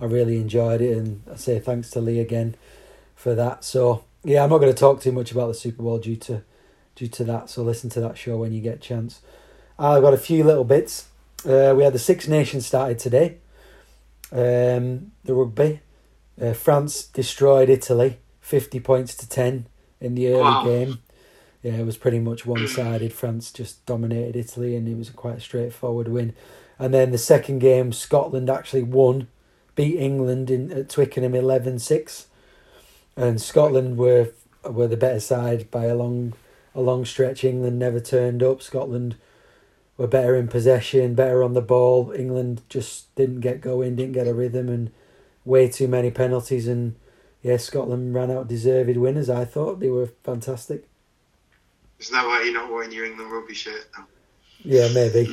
[0.00, 0.96] I really enjoyed it.
[0.96, 2.56] And I say thanks to Lee again
[3.14, 3.64] for that.
[3.64, 6.42] So yeah, I'm not going to talk too much about the Super Bowl due to
[6.94, 7.50] due to that.
[7.50, 9.20] So listen to that show when you get a chance.
[9.78, 11.08] I've got a few little bits.
[11.44, 13.38] Uh, we had the Six Nations started today.
[14.32, 15.80] Um, the rugby.
[16.40, 19.66] Uh, France destroyed Italy, fifty points to ten
[20.00, 20.64] in the early wow.
[20.64, 20.98] game.
[21.62, 23.12] Yeah, it was pretty much one sided.
[23.12, 26.34] France just dominated Italy, and it was quite a straightforward win.
[26.78, 29.28] And then the second game, Scotland actually won,
[29.80, 32.26] beat England in at Twickenham 11-6.
[33.16, 34.28] and Scotland were
[34.62, 36.34] were the better side by a long
[36.74, 37.44] a long stretch.
[37.44, 38.60] England never turned up.
[38.60, 39.16] Scotland
[39.96, 42.12] were better in possession, better on the ball.
[42.12, 44.90] England just didn't get going, didn't get a rhythm, and
[45.46, 46.68] way too many penalties.
[46.68, 46.96] And
[47.42, 49.30] yeah, Scotland ran out deserved winners.
[49.30, 50.86] I thought they were fantastic.
[51.98, 54.06] Isn't that why you're not wearing your England rugby shirt now?
[54.62, 55.24] Yeah, maybe.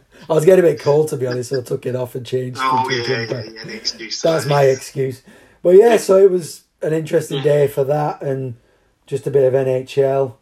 [0.28, 2.26] I was getting a bit cold to be honest, so I took it off and
[2.26, 2.58] changed.
[2.62, 4.22] Oh yeah, yeah, yeah, excuse.
[4.22, 5.22] That's my excuse.
[5.62, 8.56] But yeah, so it was an interesting day for that, and
[9.06, 10.34] just a bit of NHL.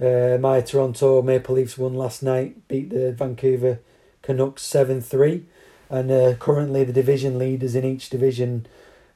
[0.00, 3.80] Uh, my Toronto Maple Leafs won last night, beat the Vancouver
[4.22, 5.44] Canucks 7 3.
[5.90, 8.66] And uh, currently the division leaders in each division.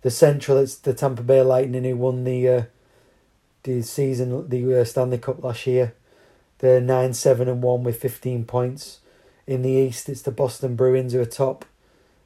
[0.02, 2.62] The Central, it's the Tampa Bay Lightning who won the uh,
[3.62, 5.94] the season, the uh, Stanley Cup last year.
[6.58, 9.00] They're 9 7 and 1 with 15 points.
[9.46, 11.64] In the East, it's the Boston Bruins who are top.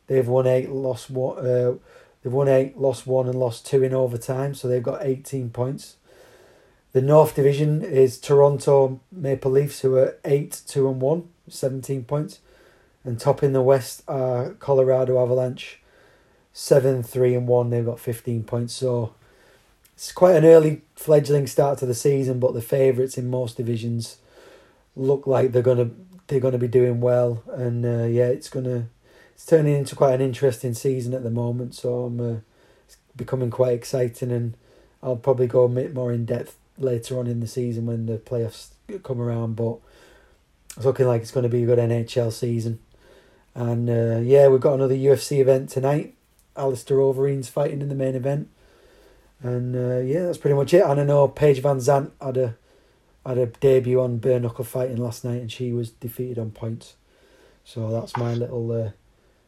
[0.07, 1.39] They've won 8, lost 1.
[1.39, 1.75] Uh,
[2.23, 5.97] they've won 8, lost 1, and lost 2 in overtime, so they've got 18 points.
[6.93, 12.41] The North Division is Toronto Maple Leafs, who are 8 2 and 1, 17 points.
[13.05, 15.81] And top in the West are Colorado Avalanche,
[16.53, 17.71] 7 3 and 1.
[17.71, 18.75] They've got 15 points.
[18.75, 19.15] So
[19.95, 24.17] it's quite an early fledgling start to the season, but the favourites in most divisions
[24.97, 25.91] look like they're gonna
[26.31, 28.87] they're gonna be doing well, and uh, yeah, it's gonna
[29.35, 31.75] it's turning into quite an interesting season at the moment.
[31.75, 32.37] So I'm uh,
[32.87, 34.55] it's becoming quite exciting, and
[35.03, 38.17] I'll probably go a bit more in depth later on in the season when the
[38.17, 38.69] playoffs
[39.03, 39.57] come around.
[39.57, 39.79] But
[40.77, 42.79] it's looking like it's going to be a good NHL season.
[43.55, 46.15] And uh, yeah, we've got another UFC event tonight.
[46.57, 48.49] Alistair Overeem's fighting in the main event.
[49.43, 50.85] And uh, yeah, that's pretty much it.
[50.85, 52.57] And I know Paige VanZant had a
[53.27, 56.95] had a debut on bare knuckle fighting last night, and she was defeated on points.
[57.65, 58.91] So that's my little uh,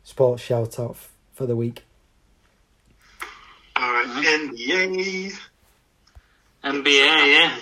[0.04, 1.84] sports shout out f- for the week.
[3.76, 5.36] All right, NBA.
[6.62, 7.56] NBA, yeah.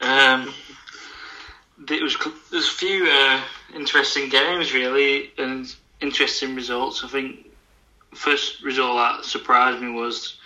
[0.00, 0.54] Um,
[1.78, 2.16] there was
[2.50, 3.40] there's a few uh,
[3.74, 7.04] interesting games really and interesting results.
[7.04, 7.50] I think
[8.14, 10.37] first result that surprised me was.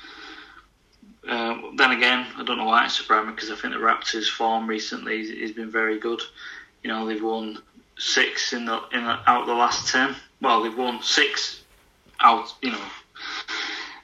[1.29, 4.29] Uh, then again, I don't know why it surprised me because I think the Raptors'
[4.29, 6.21] form recently has been very good.
[6.83, 7.63] You know, they've won
[7.97, 10.17] six in the in the, out of the last ten.
[10.41, 11.63] Well, they've won six
[12.21, 12.53] out.
[12.61, 12.85] You know,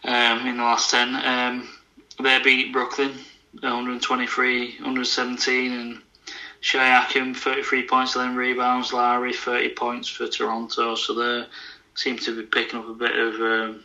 [0.05, 1.15] um, in the last ten.
[1.17, 1.69] Um,
[2.21, 3.13] they beat Brooklyn
[3.61, 6.03] 123, 117, and
[6.63, 8.93] Siakam 33 points, 11 rebounds.
[8.93, 10.95] Lowry 30 points for Toronto.
[10.95, 11.47] So they
[11.95, 13.85] seem to be picking up a bit of um,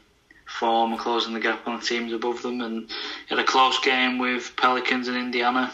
[0.60, 2.62] form and closing the gap on the teams above them.
[2.62, 2.90] And
[3.28, 5.72] had a close game with Pelicans and Indiana.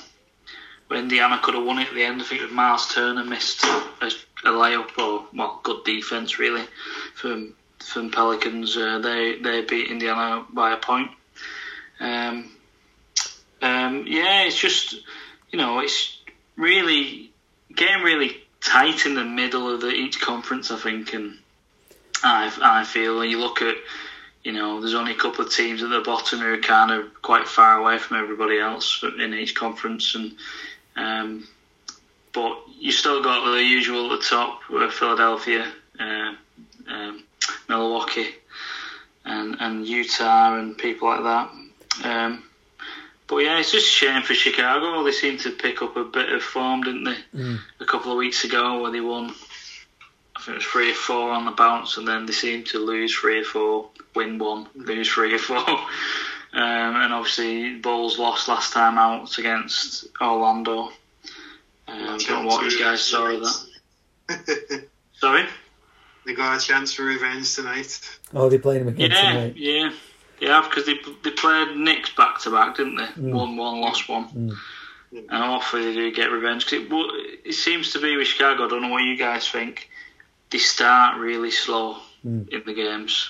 [0.87, 2.21] Where Indiana could have won it at the end.
[2.21, 4.11] I think Myles Turner missed a,
[4.43, 6.63] a layup or well, good defense really
[7.13, 8.75] from from Pelicans.
[8.75, 11.11] Uh, they they beat Indiana by a point.
[11.99, 12.51] Um,
[13.61, 14.95] um, yeah, it's just
[15.51, 16.17] you know it's
[16.57, 17.31] really
[17.75, 20.71] getting really tight in the middle of the, each conference.
[20.71, 21.37] I think, and
[22.23, 23.75] I I feel when you look at
[24.49, 27.21] you know there's only a couple of teams at the bottom who are kind of
[27.21, 30.31] quite far away from everybody else in each conference, and
[30.95, 31.47] um,
[32.33, 36.33] but you still got the usual at the top with Philadelphia, uh,
[36.87, 37.23] um,
[37.67, 38.29] Milwaukee,
[39.23, 41.49] and and Utah and people like that.
[42.03, 42.43] Um,
[43.27, 45.03] but yeah, it's just a shame for Chicago.
[45.03, 47.17] They seemed to pick up a bit of form, didn't they?
[47.35, 47.59] Mm.
[47.81, 49.31] A couple of weeks ago, where they won,
[50.39, 52.79] I think it was three or four on the bounce, and then they seemed to
[52.79, 55.63] lose three or four, win one, lose three or four.
[56.51, 56.61] Um,
[56.95, 60.85] and obviously, Bulls lost last time out against Orlando.
[60.85, 60.91] Um,
[61.87, 63.41] I don't know what you guys saw of
[64.27, 64.85] that.
[65.13, 65.45] Sorry?
[66.25, 67.99] they got a chance for revenge tonight.
[68.33, 69.57] Oh, they're playing him again Yeah, tonight.
[69.57, 69.91] yeah.
[70.39, 73.03] Yeah, because they, they played Knicks back to back, didn't they?
[73.05, 73.31] Mm.
[73.31, 74.29] Won one, lost one.
[74.29, 74.57] Mm.
[75.29, 76.65] And hopefully they do get revenge.
[76.65, 79.87] 'Cause it, it seems to be with Chicago, I don't know what you guys think,
[80.51, 82.49] they start really slow Mm.
[82.49, 83.29] in the games.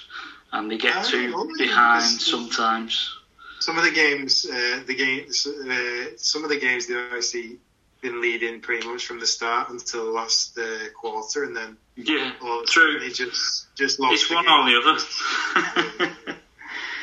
[0.51, 3.15] And they get I too behind sometimes.
[3.59, 7.59] Some of the games, uh, the games, uh, some of the games they've actually
[8.01, 10.65] been leading pretty much from the start until the last uh,
[10.99, 12.99] quarter, and then Yeah, all of True.
[12.99, 14.13] they just just lost.
[14.13, 14.53] it's the one game.
[14.55, 16.35] or the other.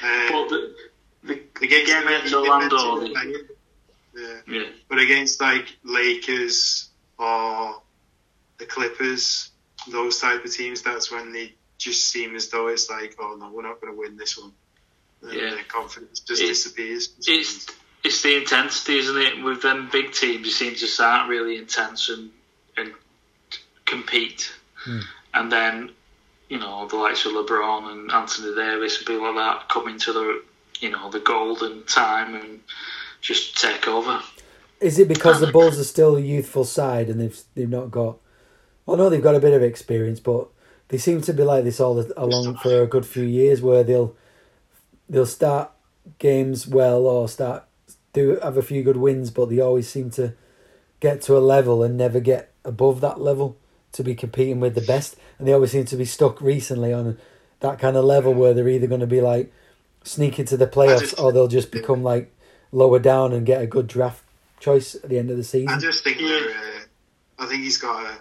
[0.02, 0.74] Uh, but the,
[1.24, 3.28] the, the game that against Orlando, like,
[4.14, 4.34] yeah.
[4.46, 4.62] yeah.
[4.88, 6.88] But against like Lakers
[7.18, 7.80] or
[8.58, 9.50] the Clippers,
[9.90, 13.50] those type of teams, that's when they just seem as though it's like, oh no,
[13.50, 14.52] we're not going to win this one.
[15.22, 15.50] And Yeah.
[15.50, 17.10] their confidence just It- disappears.
[17.26, 17.66] it's
[18.04, 19.42] it's the intensity, isn't it?
[19.42, 22.30] With them big teams, you seem to start really intense and
[22.76, 22.92] and
[23.84, 24.52] compete,
[24.84, 25.00] Hmm.
[25.34, 25.90] and then
[26.48, 30.12] you know the likes of LeBron and Anthony Davis and people like that come into
[30.12, 30.42] the
[30.80, 32.60] you know the golden time and
[33.20, 34.22] just take over.
[34.80, 38.18] Is it because the Bulls are still a youthful side and they've they've not got?
[38.86, 40.46] Well, no, they've got a bit of experience, but
[40.88, 44.14] they seem to be like this all along for a good few years, where they'll
[45.08, 45.70] they'll start
[46.18, 47.64] games well or start
[48.12, 50.32] do have a few good wins, but they always seem to
[51.00, 53.56] get to a level and never get above that level
[53.92, 57.18] to be competing with the best, and they always seem to be stuck recently on
[57.60, 59.52] that kind of level where they're either going to be like
[60.04, 62.32] sneak into the playoffs just- or they'll just become like
[62.72, 64.22] lower down and get a good draft
[64.60, 65.68] choice at the end of the season.
[65.68, 66.40] I just think uh,
[67.38, 68.16] I think he's got a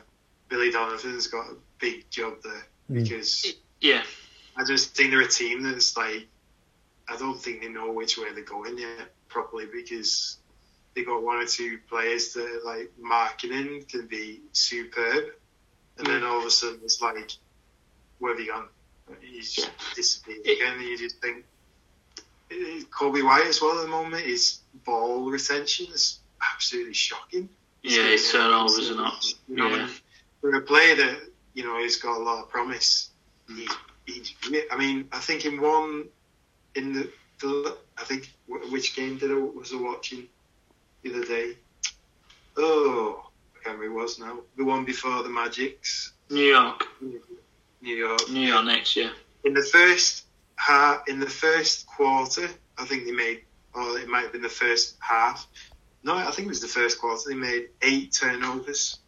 [0.49, 3.01] Billy Donovan's got a big job there Mm.
[3.03, 4.03] because Yeah,
[4.55, 6.27] I just think they're a team that's like
[7.07, 10.37] I don't think they know which way they're going yet properly because
[10.95, 15.25] they got one or two players that like Markkanen can be superb,
[15.97, 17.31] and then all of a sudden it's like
[18.19, 18.67] where have you gone?
[19.21, 20.73] He's just disappeared It- again.
[20.77, 21.45] And you just think
[22.51, 24.25] eh, Coby White as well at the moment.
[24.25, 26.19] His ball retention is
[26.53, 27.49] absolutely shocking.
[27.83, 29.25] yeah, it's turnovers and that.
[29.47, 29.89] You know, Yeah.
[30.45, 31.17] For a player that
[31.55, 33.09] you know he's got a lot of promise,
[33.47, 33.69] he's,
[34.05, 34.35] he's
[34.71, 36.05] I mean, I think in one
[36.75, 40.27] in the, the I think which game did I was I watching
[41.01, 41.53] the other day?
[42.57, 43.25] Oh,
[43.55, 44.39] I can't remember it was now.
[44.55, 46.85] The one before the Magics, New York,
[47.81, 48.29] New York.
[48.29, 49.11] New York next year.
[49.45, 50.25] In the first
[50.57, 53.41] half, in the first quarter, I think they made,
[53.73, 55.47] or it might have been the first half.
[56.05, 57.29] No, I think it was the first quarter.
[57.29, 58.99] They made eight turnovers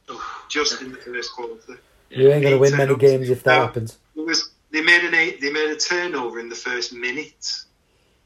[0.49, 1.79] just in the first quarter.
[2.09, 3.99] You ain't going to win many games if that Now, happens.
[4.15, 5.39] It was they made an eight.
[5.39, 7.45] They made a turnover in the first minute,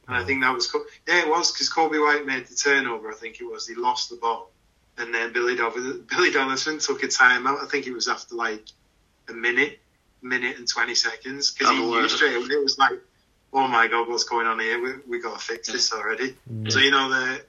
[0.08, 0.74] and I think that was
[1.08, 3.12] yeah, it was because Coby White made the turnover.
[3.12, 3.68] I think it was.
[3.68, 4.52] He lost the ball,
[4.98, 7.62] and then Billy Donovan, Billy Donovan took a timeout.
[7.62, 8.66] I think it was after like
[9.28, 9.80] a minute,
[10.22, 12.02] minute and twenty seconds because Oh, he word.
[12.04, 12.46] knew straight away.
[12.46, 13.00] It was like,
[13.52, 14.82] oh my god, what's going on here?
[14.82, 16.36] We we got to fix this already.
[16.50, 16.72] Mm.
[16.72, 17.44] So you know the,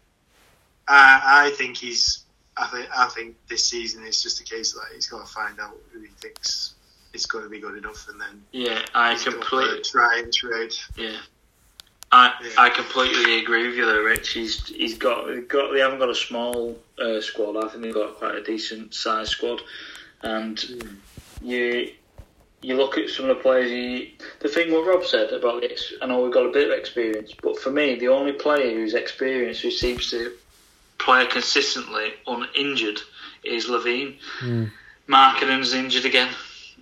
[0.88, 2.24] I I think he's.
[2.56, 5.58] I think I think this season is just a case that he's got to find
[5.58, 6.74] out who he thinks
[7.14, 9.82] is going to be good enough, and then Yeah, I He's completely.
[9.82, 10.74] try and trade.
[10.96, 11.16] Yeah.
[12.10, 12.50] I, Yeah.
[12.58, 14.32] I completely agree with you there, Rich.
[14.32, 17.56] He's he's got got they haven't got a small uh, squad.
[17.56, 19.62] I think they've got quite a decent sized squad,
[20.22, 20.62] and
[21.40, 21.90] you
[22.60, 23.70] you look at some of the players.
[23.70, 24.08] You,
[24.40, 27.32] the thing what Rob said about the I know we've got a bit of experience,
[27.42, 30.32] but for me, the only player who's experienced who seems to
[31.04, 33.00] play consistently uninjured
[33.44, 34.16] is LaVine.
[34.40, 34.70] Mm.
[35.08, 36.28] Markkanen's injured again,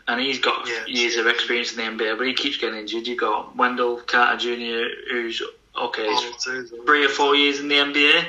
[0.07, 0.85] and he's got Yeah.
[0.87, 3.07] years of experience in the NBA, but he keeps getting injured.
[3.07, 5.43] You've got Wendell Carter Jr., who's
[5.77, 8.27] okay, he's Alters, three or four years in the NBA,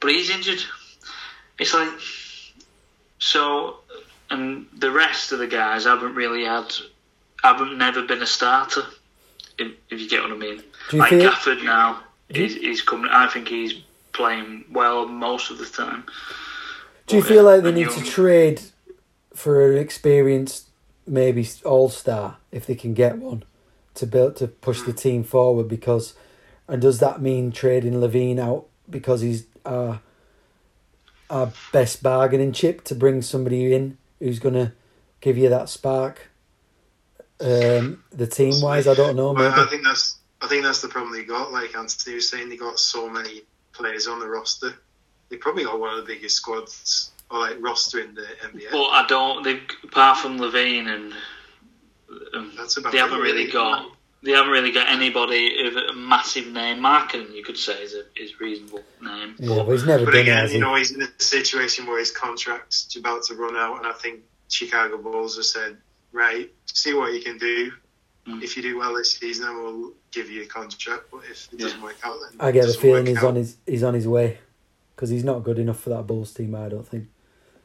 [0.00, 0.62] but he's injured.
[1.58, 1.90] It's like
[3.18, 3.76] so,
[4.30, 6.72] and the rest of the guys haven't really had,
[7.42, 8.82] haven't never been a starter.
[9.58, 13.10] If, if you get what I mean, Do like Gafford now, he's, he's coming.
[13.10, 13.74] I think he's
[14.12, 16.04] playing well most of the time.
[17.06, 18.62] Do you But, feel like they need you- to trade
[19.34, 20.68] for an experienced,
[21.06, 23.44] maybe all star, if they can get one,
[23.94, 25.68] to build to push the team forward?
[25.68, 26.14] Because,
[26.68, 29.98] and does that mean trading LaVine out because he's uh,
[31.30, 34.72] our best bargaining chip to bring somebody in who's going to
[35.20, 36.28] give you that spark.
[37.40, 39.32] Um, the team wise, I don't know.
[39.32, 39.46] Maybe.
[39.46, 41.52] I think that's I think that's the problem they got.
[41.52, 43.42] Like Anthony was saying, they got so many
[43.82, 44.74] players on the roster.
[45.28, 48.70] They probably got one of the biggest squads or like roster in the NBA.
[48.70, 49.42] But I don't.
[49.42, 51.12] They've apart from LaVine and
[52.34, 53.90] um, That's about they haven't it, really got.
[54.22, 56.80] They haven't really got anybody of a massive name.
[56.80, 59.34] Markin, you could say, is a is reasonable name.
[59.38, 61.98] yeah, but he's never But done again, has you know, he's in a situation where
[61.98, 65.76] his contract's about to run out, and I think Chicago Bulls have said,
[66.12, 67.72] right, see what you can do.
[68.26, 68.42] Mm.
[68.42, 71.04] If you do well this season, then we'll give you a contract.
[71.10, 71.84] But if it doesn't Yeah.
[71.84, 73.24] work out, then I get the feeling he's out.
[73.24, 74.38] on his he's on his way
[74.94, 76.54] because he's not good enough for that Bulls team.
[76.54, 77.08] I don't think.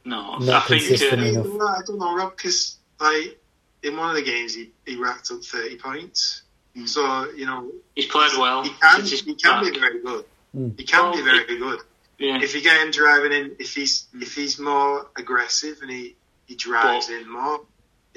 [0.04, 1.44] No, Not I think consistent uh, I enough.
[1.44, 3.40] don't know, I don't know, Rob, because like
[3.84, 6.42] in one of the games he, he racked up thirty points.
[6.76, 6.88] Mm.
[6.90, 8.64] So you know he's played well.
[8.64, 9.74] he can he can back.
[9.74, 10.26] be very good.
[10.56, 10.80] Mm.
[10.80, 11.82] He can Well, be very good.
[12.18, 16.16] Yeah, If you get him driving in, if he's if he's more aggressive and he
[16.48, 17.62] he drives in more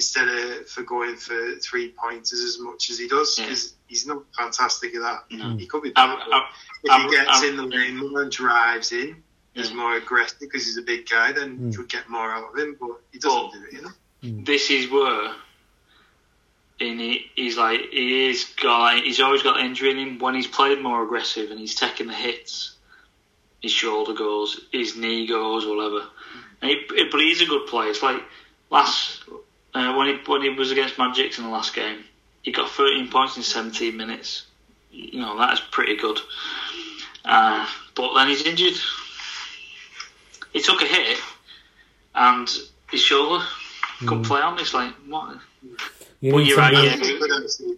[0.00, 3.44] instead of for going for three pointers as much as he does, Yeah.
[3.44, 5.24] because he's not fantastic at that.
[5.30, 5.56] No.
[5.56, 5.92] He could be.
[5.94, 6.48] I, better, but I,
[6.84, 9.22] if I- he gets I- in the lane more and drives in,
[9.54, 9.76] is Yeah.
[9.76, 11.72] more aggressive because he's a big guy, then Mm.
[11.72, 12.76] you could get more out of him.
[12.80, 14.44] But he doesn't Well, do it, you know.
[14.44, 15.34] this is where
[16.80, 20.34] and he, he's like he is got like, he's always got injury in him when
[20.34, 22.72] he's played more aggressive and he's taking the hits
[23.60, 26.06] his shoulder goes his knee goes whatever
[26.62, 28.22] and he, but he's a good player it's like
[28.70, 29.22] last
[29.74, 32.04] uh, when he when he was against Magic in the last game
[32.42, 34.46] he got 13 points in 17 minutes
[34.90, 36.18] you know that is pretty good
[37.24, 38.74] uh, but then he's injured
[40.52, 41.18] he took a hit
[42.14, 42.48] and
[42.90, 43.44] his shoulder
[44.00, 45.36] couldn't play on it's like what
[46.20, 46.90] You Well, need you're right, I yeah.
[46.96, 47.76] think, they could actually,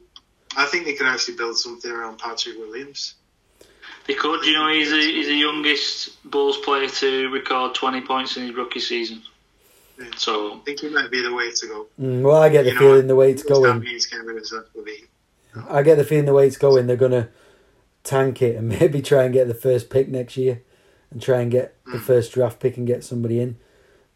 [0.56, 3.14] I think they could actually build something around Patrick Williams.
[4.06, 8.36] They could, you know, he's the he's the youngest Bulls player to record 20 points
[8.36, 9.22] in his rookie season.
[9.98, 10.06] Yeah.
[10.16, 11.86] So, I think he might be the way to go.
[12.00, 13.80] Mm, well, I get the You know, feeling the way it's That going.
[13.80, 15.06] means getting rid of Zach LaVine.
[15.68, 17.28] I get the feeling the way it's going, they're gonna
[18.04, 20.62] tank it and maybe try and get the first pick next year,
[21.10, 22.00] and try and get the Mm.
[22.00, 23.56] first draft pick and get somebody in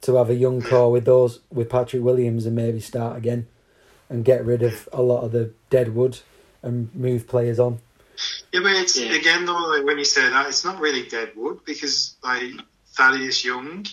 [0.03, 3.47] to have a young core with those with Patrick Williams and maybe start again,
[4.09, 6.21] and get rid of a lot of the dead wood
[6.63, 7.81] and move players on.
[8.53, 9.13] Yeah, but it's Yeah.
[9.13, 12.45] again though, like when you say that, it's not really dead wood because like
[12.95, 13.85] Thaddeus Young,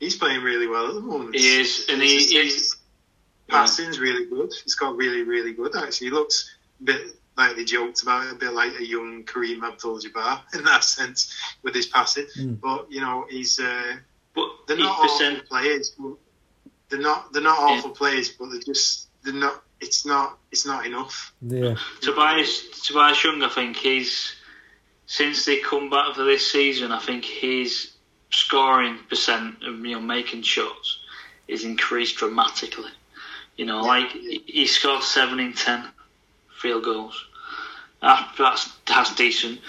[0.00, 1.34] he's playing really well at the moment.
[1.36, 2.76] He is, and he- His- he's- his
[3.48, 4.52] passing's really good.
[4.64, 6.08] He's got really, really good actually.
[6.08, 9.62] He looks a bit like they joked about it, a bit like a young Kareem
[9.62, 12.26] Abdul-Jabbar in that sense with his passing.
[12.38, 12.60] Mm.
[12.60, 13.96] But you know, he's uh,
[14.34, 15.96] but they're his not awful percent, players.
[16.88, 17.76] They're not they're not Yeah.
[17.78, 19.62] awful players, but they're just they're not.
[19.80, 21.32] It's not it's not enough.
[21.40, 24.34] Yeah, Tobias, Tobias Young, I think he's,
[25.06, 27.92] since they come back for this season, I think his
[28.48, 31.00] scoring percent of, you know, making shots
[31.48, 32.90] is increased dramatically.
[33.58, 35.84] You know, like, he scored 7 in 10
[36.58, 37.26] field goals.
[38.00, 39.60] That, that's, that's decent.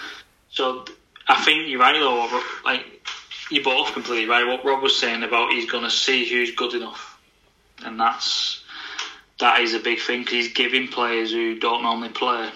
[0.48, 0.86] So,
[1.28, 2.42] I think you're right, though.
[2.64, 2.86] Like,
[3.50, 4.46] you're both completely right.
[4.46, 7.18] What Rob was saying about he's going to see who's good enough.
[7.84, 8.64] And that's,
[9.40, 12.48] that is a big thing because he's giving players who don't normally play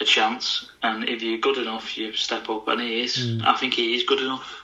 [0.00, 0.68] a chance.
[0.82, 2.66] And if you're good enough, you step up.
[2.66, 3.16] And he is.
[3.18, 3.44] Mm.
[3.44, 4.63] I think he is good enough.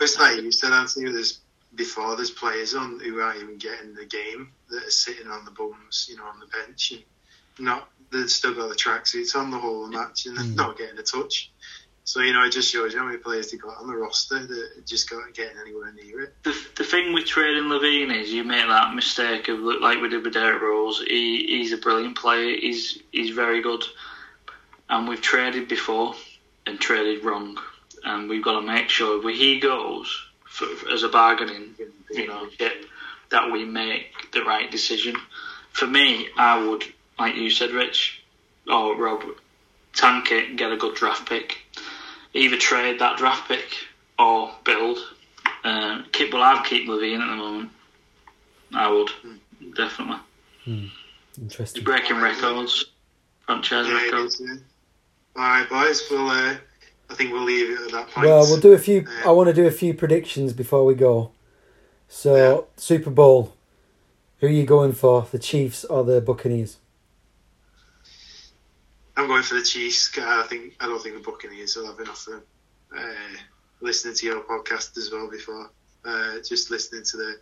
[0.00, 1.40] But it's like you said, Anthony, there's
[1.74, 5.50] before there's players on who aren't even getting the game that are sitting on the
[5.50, 7.02] bums, you know, on the bench and
[7.58, 10.56] not they've still got the tracksuits on the whole match and they're Mm.
[10.56, 11.50] not getting a touch.
[12.04, 14.44] So, you know, it just shows you how many players they got on the roster
[14.44, 16.34] that just got getting anywhere near it.
[16.44, 20.08] The, the thing with trading LaVine is you make that mistake of look like we
[20.08, 21.00] did with Derrick Rose.
[21.06, 22.56] He, he's a brilliant player.
[22.58, 23.84] He's he's very good,
[24.88, 26.14] and we've traded before
[26.66, 27.58] and traded wrong,
[28.04, 30.08] and we've got to make sure where he goes
[30.44, 31.74] for, as a bargaining,
[32.10, 32.84] you know, chip,
[33.30, 35.16] that we make the right decision.
[35.72, 36.84] For me, I would,
[37.18, 38.22] like you said, Rich
[38.70, 39.22] or Rob,
[39.94, 41.58] tank it and get a good draft pick.
[42.34, 43.74] Either trade that draft pick
[44.18, 44.98] or build.
[45.64, 47.70] Uh, keep well, I'd keep LaVine at the moment.
[48.72, 49.10] I would
[49.76, 50.18] definitely.
[50.64, 50.90] He's
[51.40, 51.82] interesting.
[51.84, 52.84] breaking records,
[53.46, 54.40] franchise Yeah, records.
[54.40, 54.60] is.
[55.36, 56.02] All right, boys.
[56.10, 56.54] Well, uh,
[57.10, 58.26] I think we'll leave it at that point.
[58.26, 59.00] Well, we'll do a few.
[59.00, 59.28] Yeah.
[59.28, 61.32] I want to do a few predictions before we go.
[62.08, 63.54] So Super Bowl,
[64.38, 65.26] who are you going for?
[65.30, 66.78] The Chiefs or the Buccaneers?
[69.16, 70.16] I'm going for the Chiefs.
[70.18, 72.42] I think I don't think the Buccaneers will have enough of
[72.96, 73.36] uh,
[73.80, 75.70] listening to your podcast as well before.
[76.04, 77.40] Uh, just listening to the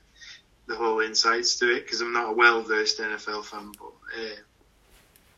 [0.66, 4.36] the whole insights to it because I'm not a well versed NFL fan, but uh,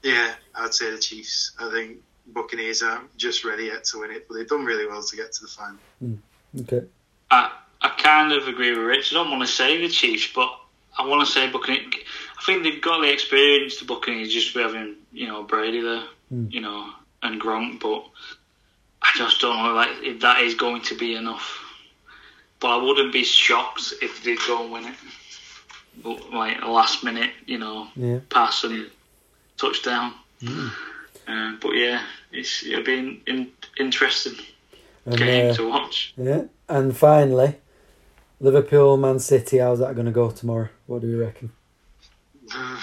[0.03, 1.53] yeah, I'd say the Chiefs.
[1.59, 1.99] I think
[2.33, 5.33] Buccaneers aren't just ready yet to win it, but they've done really well to get
[5.33, 6.19] to the final.
[6.61, 6.87] Okay.
[7.31, 7.53] I
[7.83, 9.13] I kind of agree with Rich.
[9.13, 10.51] I don't want to say the Chiefs, but
[10.99, 11.95] I want to say Buccaneers.
[12.39, 13.79] I think they've got the experience.
[13.79, 16.53] The Buccaneers just with having you know Brady there, Mm.
[16.53, 16.91] you know,
[17.23, 18.05] and Gronk, but
[19.03, 21.59] I just don't know like if that is going to be enough.
[22.61, 24.95] But I wouldn't be shocked if they did go and win it.
[26.03, 28.21] But like a last minute, you know, Yeah.
[28.29, 28.91] pass and
[29.57, 30.15] touchdown.
[30.43, 30.71] Mm.
[31.31, 32.03] Uh, but yeah,
[32.33, 34.35] it's it'll be an in, interesting
[35.07, 36.13] And, game uh, to watch.
[36.17, 36.43] yeah.
[36.69, 37.57] And finally,
[38.41, 39.59] Liverpool, Man City.
[39.59, 40.69] How's that going to go tomorrow?
[40.87, 41.53] What do we reckon?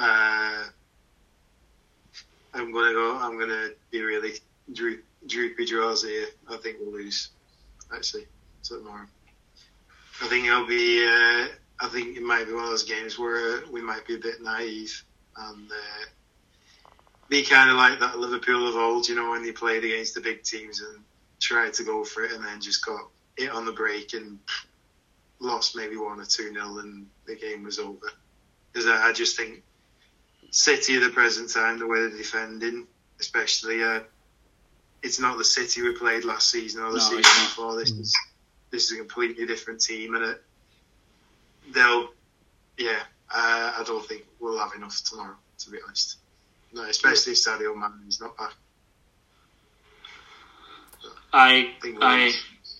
[0.00, 0.62] Uh,
[2.54, 3.18] I'm gonna go.
[3.18, 4.34] I'm gonna be really
[4.72, 6.26] droop, droopy draws here.
[6.48, 7.30] I think we'll lose.
[7.92, 8.26] Actually,
[8.62, 9.06] tomorrow.
[10.22, 11.04] I think it'll be.
[11.04, 11.48] Uh,
[11.80, 14.40] I think it might be one of those games where we might be a bit
[14.40, 15.02] naive
[15.36, 16.04] and uh,
[17.28, 19.08] be kind of like that Liverpool of old.
[19.08, 21.04] You know, when they played against the big teams and
[21.40, 23.00] tried to go for it, and then just got
[23.36, 24.38] it on the break and
[25.40, 28.10] lost maybe one or two nil, and the game was over.
[28.72, 29.62] Because I, I just think
[30.50, 32.86] City at the present time, the way they're defending,
[33.20, 34.00] especially, uh,
[35.02, 37.76] it's not the City we played last season or the No, season before.
[37.76, 38.00] This Mm.
[38.00, 38.16] is
[38.70, 40.42] this is a completely different team, and it,
[41.72, 42.08] they'll,
[42.78, 43.00] yeah,
[43.32, 46.18] uh, I don't think we'll have enough tomorrow, to be honest.
[46.72, 48.54] No, especially if Sadio Mane is not back.
[51.32, 52.32] I I I.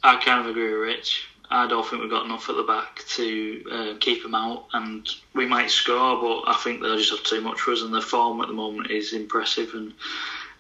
[0.03, 1.27] I kind of agree with Rich.
[1.51, 5.09] I don't think we've got enough at the back to uh, keep them out, and
[5.35, 7.83] we might score, but I think they'll just have too much for us.
[7.83, 9.95] And their form at the moment is impressive, and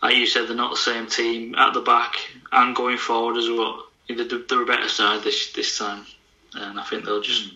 [0.03, 2.15] like you said, they're not the same team at the back
[2.53, 3.85] and going forward as well.
[4.09, 6.07] They're, they're a better side this this time,
[6.55, 7.53] and I think they'll just.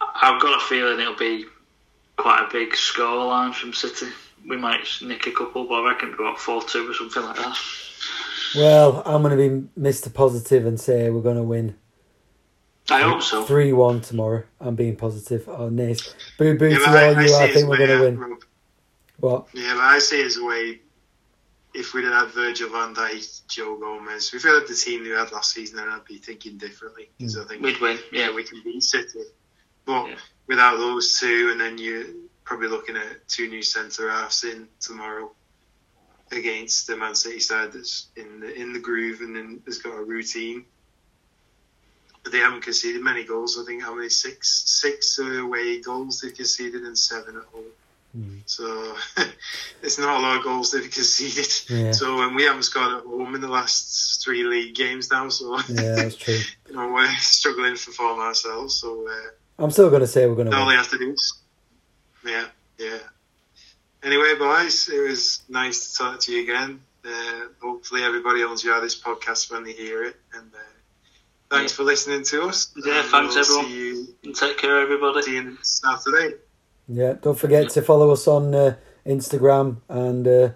[0.00, 1.46] I've got a feeling it'll be
[2.16, 4.06] quite a big scoreline from City.
[4.48, 7.22] We might nick a couple, but I reckon it'll be about four two or something
[7.22, 7.56] like that.
[8.56, 10.12] Well, I'm going to be Mr.
[10.12, 11.76] Positive and say we're going to win
[12.90, 13.44] I hope so.
[13.44, 14.42] 3 1 tomorrow.
[14.60, 15.48] I'm being positive.
[15.48, 16.14] Oh, nice.
[16.36, 17.28] Boo boo Yeah, to I, all I you.
[17.28, 18.18] see I think we're going to win.
[18.18, 18.38] Rob.
[19.18, 19.46] What?
[19.54, 20.80] Yeah, but I see it as a way.
[21.74, 25.32] If we'd had Virgil van Dijk, Joe Gomez, if we had the team we had
[25.32, 27.08] last season, then I'd be thinking differently.
[27.16, 28.34] Because I think We'd win, yeah, yeah.
[28.34, 29.20] we can beat City.
[29.86, 30.16] But Yeah.
[30.48, 32.04] without those two, and then you're
[32.52, 35.32] probably looking at two new centre halves in tomorrow
[36.32, 39.96] against the Man City side that's in the in the groove and then has got
[39.96, 40.66] a routine.
[42.22, 43.58] But they haven't conceded many goals.
[43.58, 47.64] I think how many six six away goals they've conceded and seven at home.
[48.14, 48.38] Hmm.
[48.44, 48.96] So
[49.82, 51.48] it's not a lot of goals they've conceded.
[51.70, 51.92] Yeah.
[51.92, 55.30] So and we haven't scored at home in the last three league games now.
[55.30, 55.62] So Yeah,
[55.96, 56.38] that's true.
[56.68, 58.74] you know we're struggling for form ourselves.
[58.74, 59.08] So.
[59.08, 60.74] Uh, I'm still going to say we're going to all win.
[60.74, 61.41] they have to do is,
[62.24, 62.46] yeah,
[62.78, 62.98] yeah.
[64.02, 66.80] Anyway, boys, it was nice to talk to you again.
[67.04, 70.16] Uh, hopefully, everybody will enjoy this podcast when they hear it.
[70.34, 70.58] And uh,
[71.50, 71.76] thanks Yeah.
[71.76, 72.72] for listening to us.
[72.84, 73.64] Yeah, And thanks, we'll everyone.
[73.66, 75.22] See you, And take care, everybody.
[75.22, 76.34] see you Saturday.
[76.88, 78.74] Yeah, don't forget to follow us on uh,
[79.06, 80.50] Instagram and uh,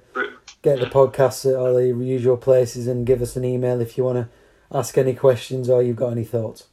[0.62, 4.03] get the podcasts at all the usual places and give us an email if you
[4.05, 4.29] want to
[4.77, 6.67] ask any questions or you've got any thoughts.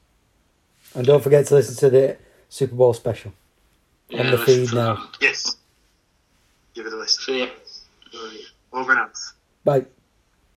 [0.96, 2.18] And don't forget to listen to the
[2.50, 3.34] Super Bowl special.
[4.14, 5.10] On the listen feed now.
[5.22, 5.58] Yes.
[6.74, 7.24] Give it a listen.
[7.24, 7.48] See ya.
[8.72, 9.18] Over and out.
[9.64, 9.86] Bye.